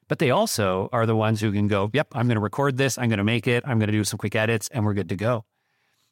[0.08, 2.96] But they also are the ones who can go, yep, I'm going to record this,
[2.96, 5.10] I'm going to make it, I'm going to do some quick edits, and we're good
[5.10, 5.44] to go.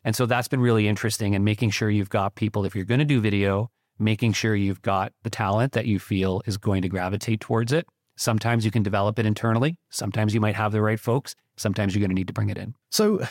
[0.05, 3.01] And so that's been really interesting and making sure you've got people, if you're going
[3.01, 3.71] to do video,
[4.03, 7.87] making sure you've got the talent that you feel is going to gravitate towards it.
[8.17, 9.77] Sometimes you can develop it internally.
[9.91, 11.35] Sometimes you might have the right folks.
[11.57, 12.75] Sometimes you're going to need to bring it in.
[12.91, 13.27] So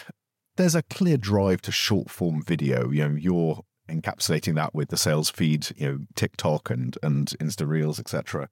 [0.58, 2.90] there's a clear drive to short form video.
[2.90, 7.68] You know, you're encapsulating that with the sales feed, you know, TikTok and and Insta
[7.68, 8.50] Reels, etc.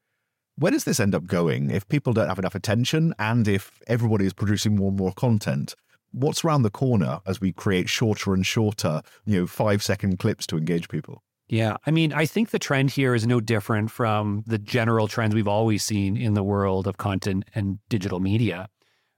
[0.55, 4.25] Where does this end up going if people don't have enough attention and if everybody
[4.25, 5.73] is producing more and more content?
[6.11, 10.45] What's around the corner as we create shorter and shorter, you know, five second clips
[10.47, 11.23] to engage people?
[11.49, 11.77] Yeah.
[11.87, 15.47] I mean, I think the trend here is no different from the general trends we've
[15.47, 18.69] always seen in the world of content and digital media,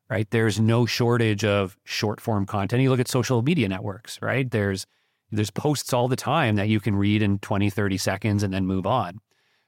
[0.10, 0.30] right?
[0.32, 2.82] There's no shortage of short form content.
[2.82, 4.50] You look at social media networks, right?
[4.50, 4.88] There's
[5.34, 8.66] there's posts all the time that you can read in 20, 30 seconds and then
[8.66, 9.20] move on,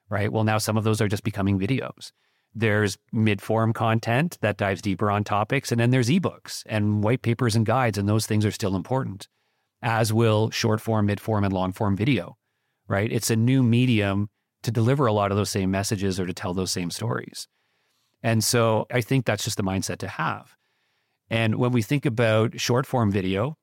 [0.09, 0.32] right?
[0.32, 2.11] Well, now some of those are just becoming videos.
[2.55, 5.72] There's mid form content that dives deeper on topics.
[5.72, 9.28] And then there's ebooks and white papers and guides, and those things are still important,
[9.82, 12.38] as will short form, mid form, and long form video
[12.88, 13.11] right?
[13.11, 14.29] It's a new medium
[14.63, 17.47] to deliver a lot of those same messages or to tell those same stories.
[18.21, 20.55] And so I think that's just the mindset to have.
[21.29, 23.57] And when we think about short form video,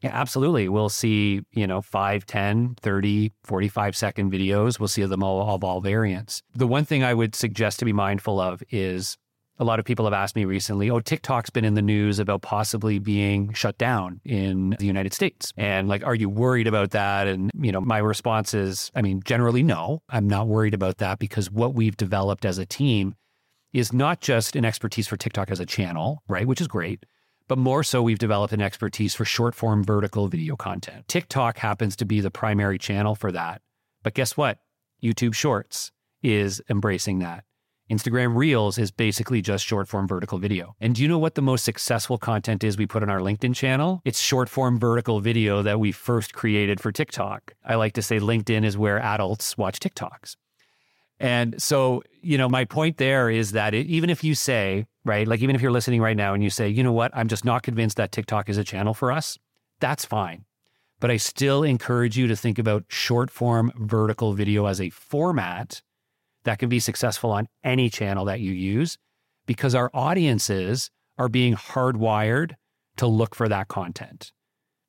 [0.00, 0.68] yeah, absolutely.
[0.68, 4.78] We'll see, you know, 5, 10, 30, 45 second videos.
[4.78, 6.42] We'll see them all of all variants.
[6.54, 9.16] The one thing I would suggest to be mindful of is
[9.58, 12.42] a lot of people have asked me recently, oh, TikTok's been in the news about
[12.42, 15.52] possibly being shut down in the United States.
[15.56, 17.26] And like, are you worried about that?
[17.26, 21.18] And, you know, my response is, I mean, generally, no, I'm not worried about that
[21.18, 23.14] because what we've developed as a team
[23.72, 26.46] is not just an expertise for TikTok as a channel, right?
[26.46, 27.04] Which is great.
[27.48, 31.08] But more so, we've developed an expertise for short form vertical video content.
[31.08, 33.62] TikTok happens to be the primary channel for that.
[34.02, 34.58] But guess what?
[35.02, 35.90] YouTube Shorts
[36.22, 37.44] is embracing that.
[37.90, 40.76] Instagram Reels is basically just short form vertical video.
[40.80, 43.54] And do you know what the most successful content is we put on our LinkedIn
[43.54, 44.02] channel?
[44.04, 47.54] It's short form vertical video that we first created for TikTok.
[47.64, 50.36] I like to say LinkedIn is where adults watch TikToks.
[51.18, 55.26] And so, you know, my point there is that it, even if you say, right,
[55.26, 57.44] like even if you're listening right now and you say, you know what, I'm just
[57.44, 59.38] not convinced that TikTok is a channel for us,
[59.80, 60.44] that's fine.
[61.00, 65.80] But I still encourage you to think about short form vertical video as a format
[66.48, 68.96] that can be successful on any channel that you use
[69.46, 72.54] because our audiences are being hardwired
[72.96, 74.32] to look for that content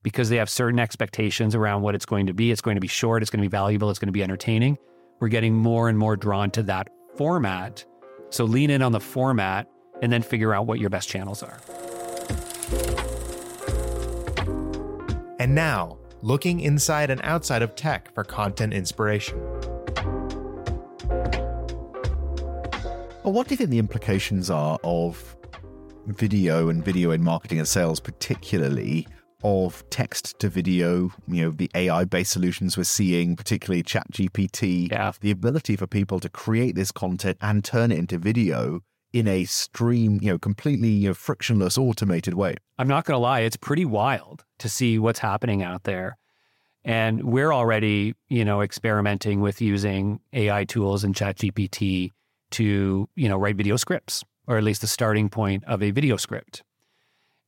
[0.02, 2.50] because they have certain expectations around what it's going to be.
[2.50, 4.78] It's going to be short, it's going to be valuable, it's going to be entertaining.
[5.20, 6.88] We're getting more and more drawn to that
[7.18, 7.84] format.
[8.30, 9.70] So lean in on the format
[10.02, 11.60] and then figure out what your best channels are.
[15.40, 19.79] And now, looking inside and outside of tech for content inspiration.
[23.30, 25.38] Well, what do you think the implications are of
[26.08, 29.08] video and video in marketing and sales, particularly
[29.44, 35.12] of text to video, you know, the AI based solutions we're seeing, particularly ChatGPT, yeah.
[35.22, 38.82] the ability for people to create this content and turn it into video
[39.14, 42.56] in a stream, you know, completely you know, frictionless, automated way.
[42.80, 46.18] I'm not going to lie, it's pretty wild to see what's happening out there.
[46.84, 52.10] And we're already, you know, experimenting with using AI tools and ChatGPT
[52.52, 56.18] to, you know, write video scripts or at least the starting point of a video
[56.18, 56.64] script.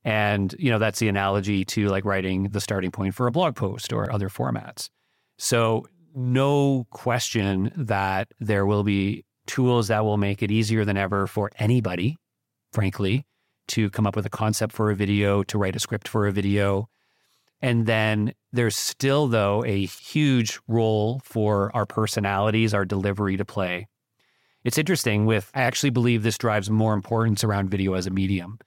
[0.04, 3.56] And, you know, that's the analogy to like writing the starting point for a blog
[3.56, 4.88] post or other formats.
[5.38, 11.26] So, no question that there will be tools that will make it easier than ever
[11.26, 12.16] for anybody,
[12.72, 13.24] frankly,
[13.68, 16.32] to come up with a concept for a video, to write a script for a
[16.32, 16.88] video.
[17.60, 23.88] And then there's still, though, a huge role for our personalities, our delivery to play.
[24.64, 28.58] It's interesting with, I actually believe this drives more importance around video as a medium.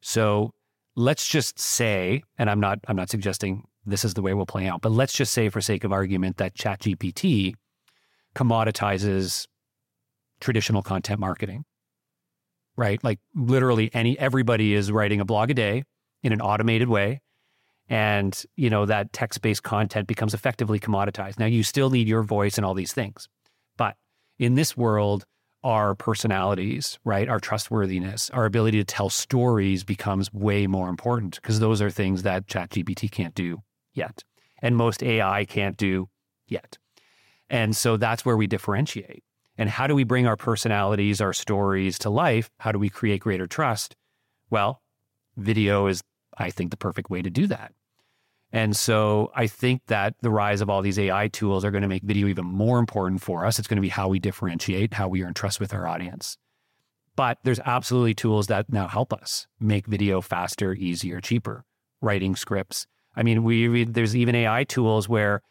[0.00, 0.52] So
[0.96, 4.66] let's just say, and I'm not, I'm not suggesting this is the way we'll play
[4.66, 7.54] out, but let's just say for sake of argument that ChatGPT
[8.34, 9.46] commoditizes
[10.40, 11.64] traditional content marketing
[12.80, 13.04] right?
[13.04, 15.84] Like literally any everybody is writing a blog a day
[16.22, 17.20] in an automated way.
[17.90, 21.38] And, you know, that text-based content becomes effectively commoditized.
[21.38, 23.28] Now you still need your voice and all these things.
[23.76, 23.96] But
[24.38, 25.26] in this world,
[25.62, 27.28] our personalities, right?
[27.28, 32.22] Our trustworthiness, our ability to tell stories becomes way more important because those are things
[32.22, 34.24] that ChatGPT can't do yet.
[34.62, 36.08] And most AI can't do
[36.46, 36.78] yet.
[37.48, 39.24] And so that's where we differentiate.
[39.58, 42.50] And how do we bring our personalities, our stories to life?
[42.60, 43.96] How do we create greater trust?
[44.48, 44.80] Well,
[45.36, 46.02] video is,
[46.38, 47.72] I think, the perfect way to do that.
[48.52, 51.88] And so I think that the rise of all these AI tools are going to
[51.88, 53.58] make video even more important for us.
[53.58, 56.36] It's going to be how we differentiate, how we earn trust with our audience.
[57.14, 61.64] But there's absolutely tools that now help us make video faster, easier, cheaper,
[62.00, 62.86] writing scripts.
[63.14, 65.42] I mean, we there's even AI tools where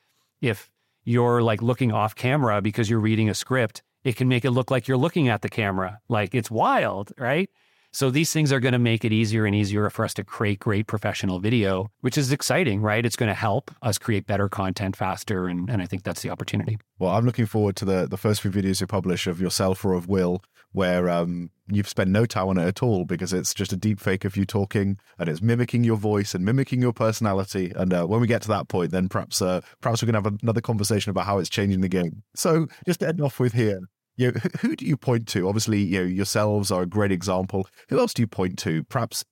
[0.42, 0.70] if
[1.04, 4.72] you're like looking off camera because you're reading a script, it can make it look
[4.72, 6.00] like you're looking at the camera.
[6.10, 7.50] Like it's wild, right?
[7.92, 10.60] So these things are going to make it easier and easier for us to create
[10.60, 13.06] great professional video, which is exciting, right?
[13.06, 15.48] It's going to help us create better content faster.
[15.48, 16.78] And, and I think that's the opportunity.
[17.00, 19.94] Well, I'm looking forward to the, the first few videos you publish of yourself or
[19.94, 23.74] of Will, where um, you've spent no time on it at all because it's just
[23.74, 27.72] a deep fake of you talking and it's mimicking your voice and mimicking your personality.
[27.76, 30.32] And uh, when we get to that point, then perhaps uh, perhaps we can have
[30.44, 32.22] another conversation about how it's changing the game.
[32.36, 33.80] So just to end off with here,
[34.20, 35.48] you know, who do you point to?
[35.48, 37.66] Obviously, you know, yourselves are a great example.
[37.88, 38.84] Who else do you point to?
[38.84, 39.24] Perhaps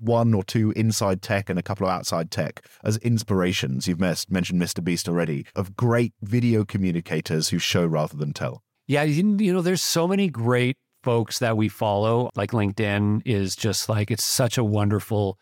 [0.00, 3.86] one or two inside tech and a couple of outside tech as inspirations.
[3.86, 4.82] You've mentioned Mr.
[4.82, 8.64] Beast already of great video communicators who show rather than tell.
[8.88, 12.28] Yeah, you know, there's so many great folks that we follow.
[12.34, 15.38] Like LinkedIn is just like it's such a wonderful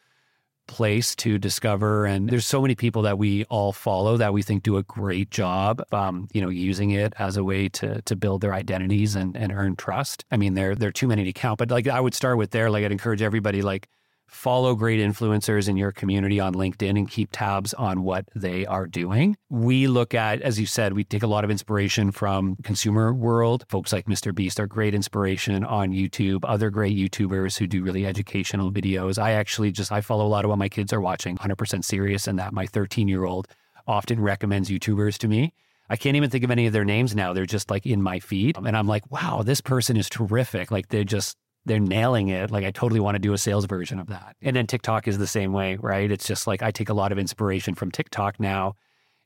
[0.70, 2.06] place to discover.
[2.06, 5.30] And there's so many people that we all follow that we think do a great
[5.30, 9.36] job, um, you know, using it as a way to to build their identities and,
[9.36, 10.24] and earn trust.
[10.30, 12.50] I mean, there there are too many to count, but like I would start with
[12.52, 12.70] there.
[12.70, 13.88] Like I'd encourage everybody like
[14.30, 18.86] follow great influencers in your community on LinkedIn and keep tabs on what they are
[18.86, 19.36] doing.
[19.50, 23.64] We look at, as you said, we take a lot of inspiration from consumer world.
[23.68, 24.34] Folks like Mr.
[24.34, 29.20] Beast are great inspiration on YouTube, other great YouTubers who do really educational videos.
[29.20, 32.28] I actually just, I follow a lot of what my kids are watching, 100% serious
[32.28, 33.48] in that my 13 year old
[33.86, 35.52] often recommends YouTubers to me.
[35.88, 37.32] I can't even think of any of their names now.
[37.32, 38.56] They're just like in my feed.
[38.56, 40.70] And I'm like, wow, this person is terrific.
[40.70, 42.50] Like they're just they're nailing it.
[42.50, 44.36] Like I totally want to do a sales version of that.
[44.42, 46.10] And then TikTok is the same way, right?
[46.10, 48.74] It's just like I take a lot of inspiration from TikTok now.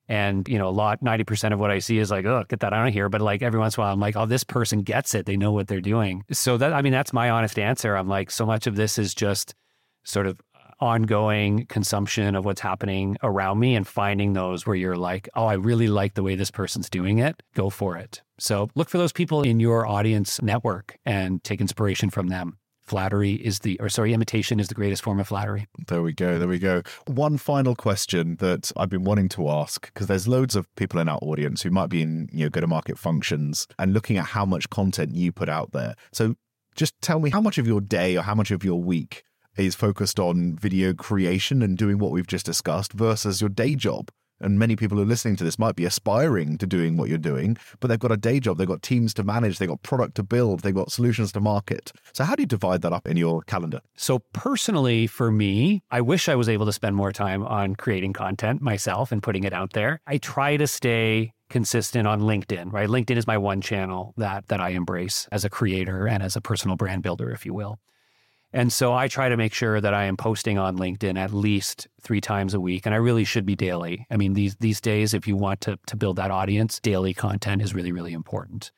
[0.07, 2.75] And, you know, a lot, 90% of what I see is like, oh, get that
[2.75, 3.09] out of here.
[3.09, 5.25] But like every once in a while, I'm like, oh, this person gets it.
[5.25, 6.25] They know what they're doing.
[6.31, 7.97] So that, I mean, that's my honest answer.
[7.97, 9.55] I'm like, so much of this is just
[10.03, 10.39] sort of
[10.81, 15.55] ongoing consumption of what's happening around me and finding those where you're like, oh, I
[15.55, 17.43] really like the way this person's doing it.
[17.55, 18.23] Go for it.
[18.39, 22.59] So look for those people in your audience network and take inspiration from them.
[22.83, 25.67] Flattery is the, or sorry, imitation is the greatest form of flattery.
[25.87, 26.39] There we go.
[26.39, 26.83] There we go.
[27.07, 31.09] One final question that I've been wanting to ask because there's loads of people in
[31.09, 34.27] our audience who might be in, you know, go to market functions and looking at
[34.27, 35.95] how much content you put out there.
[36.13, 36.35] So
[36.77, 39.25] just tell me how much of your day or how much of your week
[39.63, 44.11] is focused on video creation and doing what we've just discussed versus your day job.
[44.41, 47.19] And many people who are listening to this might be aspiring to doing what you're
[47.19, 50.17] doing, but they've got a day job, they've got teams to manage, they've got product
[50.17, 51.93] to build, they've got solutions to market.
[52.13, 53.81] So, how do you divide that up in your calendar?
[53.97, 58.13] So, personally, for me, I wish I was able to spend more time on creating
[58.13, 60.01] content myself and putting it out there.
[60.07, 62.89] I try to stay consistent on LinkedIn, right?
[62.89, 66.41] LinkedIn is my one channel that that I embrace as a creator and as a
[66.41, 67.79] personal brand builder, if you will.
[68.55, 71.89] And so I try to make sure that I am posting on LinkedIn at least
[72.01, 72.87] three times a week.
[72.87, 74.07] And I really should be daily.
[74.13, 77.63] I mean, these these days, if you want to to build that audience, daily content
[77.63, 78.71] is really, really important.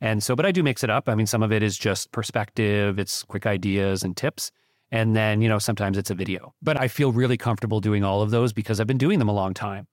[0.00, 1.08] And so, but I do mix it up.
[1.08, 4.50] I mean, some of it is just perspective, it's quick ideas and tips.
[4.90, 6.52] And then, you know, sometimes it's a video.
[6.60, 9.32] But I feel really comfortable doing all of those because I've been doing them a
[9.32, 9.86] long time.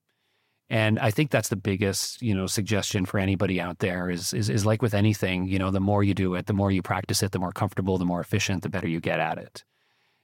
[0.71, 4.49] And I think that's the biggest, you know, suggestion for anybody out there is, is
[4.49, 7.21] is like with anything, you know, the more you do it, the more you practice
[7.21, 9.65] it, the more comfortable, the more efficient, the better you get at it.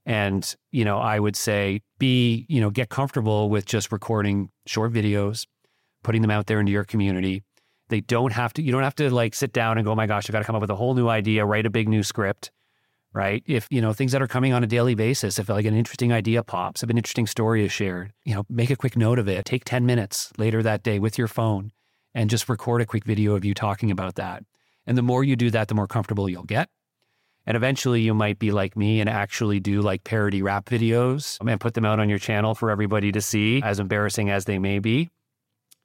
[0.05, 4.93] And, you know, I would say be, you know, get comfortable with just recording short
[4.93, 5.45] videos,
[6.01, 7.43] putting them out there into your community.
[7.89, 10.07] They don't have to, you don't have to like sit down and go, oh my
[10.07, 12.03] gosh, I've got to come up with a whole new idea, write a big new
[12.03, 12.51] script,
[13.17, 13.41] right?
[13.47, 16.13] If, you know, things that are coming on a daily basis, if like an interesting
[16.13, 19.27] idea pops, if an interesting story is shared, you know, make a quick note of
[19.27, 19.43] it.
[19.43, 21.71] Take 10 minutes later that day with your phone
[22.13, 24.43] and just record a quick video of you talking about that.
[24.85, 26.69] And the more you do that, the more comfortable you'll get.
[27.47, 31.59] And eventually you might be like me and actually do like parody rap videos and
[31.59, 34.77] put them out on your channel for everybody to see, as embarrassing as they may
[34.77, 35.09] be.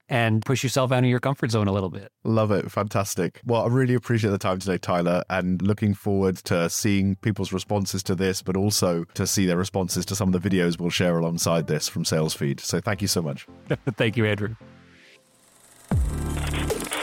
[0.08, 2.10] And push yourself out of your comfort zone a little bit.
[2.24, 2.70] Love it.
[2.70, 3.40] Fantastic.
[3.46, 8.02] Well, I really appreciate the time today, Tyler, and looking forward to seeing people's responses
[8.04, 11.18] to this, but also to see their responses to some of the videos we'll share
[11.18, 12.60] alongside this from SalesFeed.
[12.60, 13.46] So thank you so much.
[13.96, 14.54] Thank you, Andrew.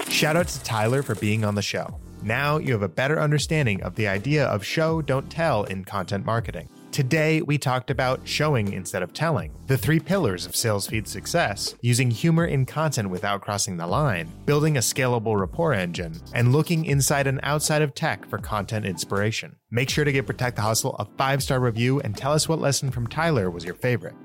[0.10, 2.00] Shout out to Tyler for being on the show.
[2.22, 6.26] Now you have a better understanding of the idea of show, don't tell in content
[6.26, 6.68] marketing.
[6.92, 11.76] Today, we talked about showing instead of telling, the three pillars of sales SalesFeed success,
[11.82, 16.86] using humor in content without crossing the line, building a scalable rapport engine, and looking
[16.86, 19.56] inside and outside of tech for content inspiration.
[19.70, 22.60] Make sure to give Protect the Hustle a five star review and tell us what
[22.60, 24.16] lesson from Tyler was your favorite.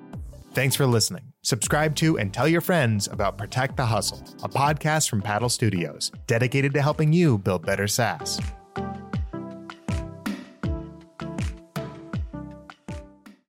[0.54, 1.32] Thanks for listening.
[1.42, 6.10] Subscribe to and tell your friends about Protect the Hustle, a podcast from Paddle Studios,
[6.26, 8.40] dedicated to helping you build better SaaS.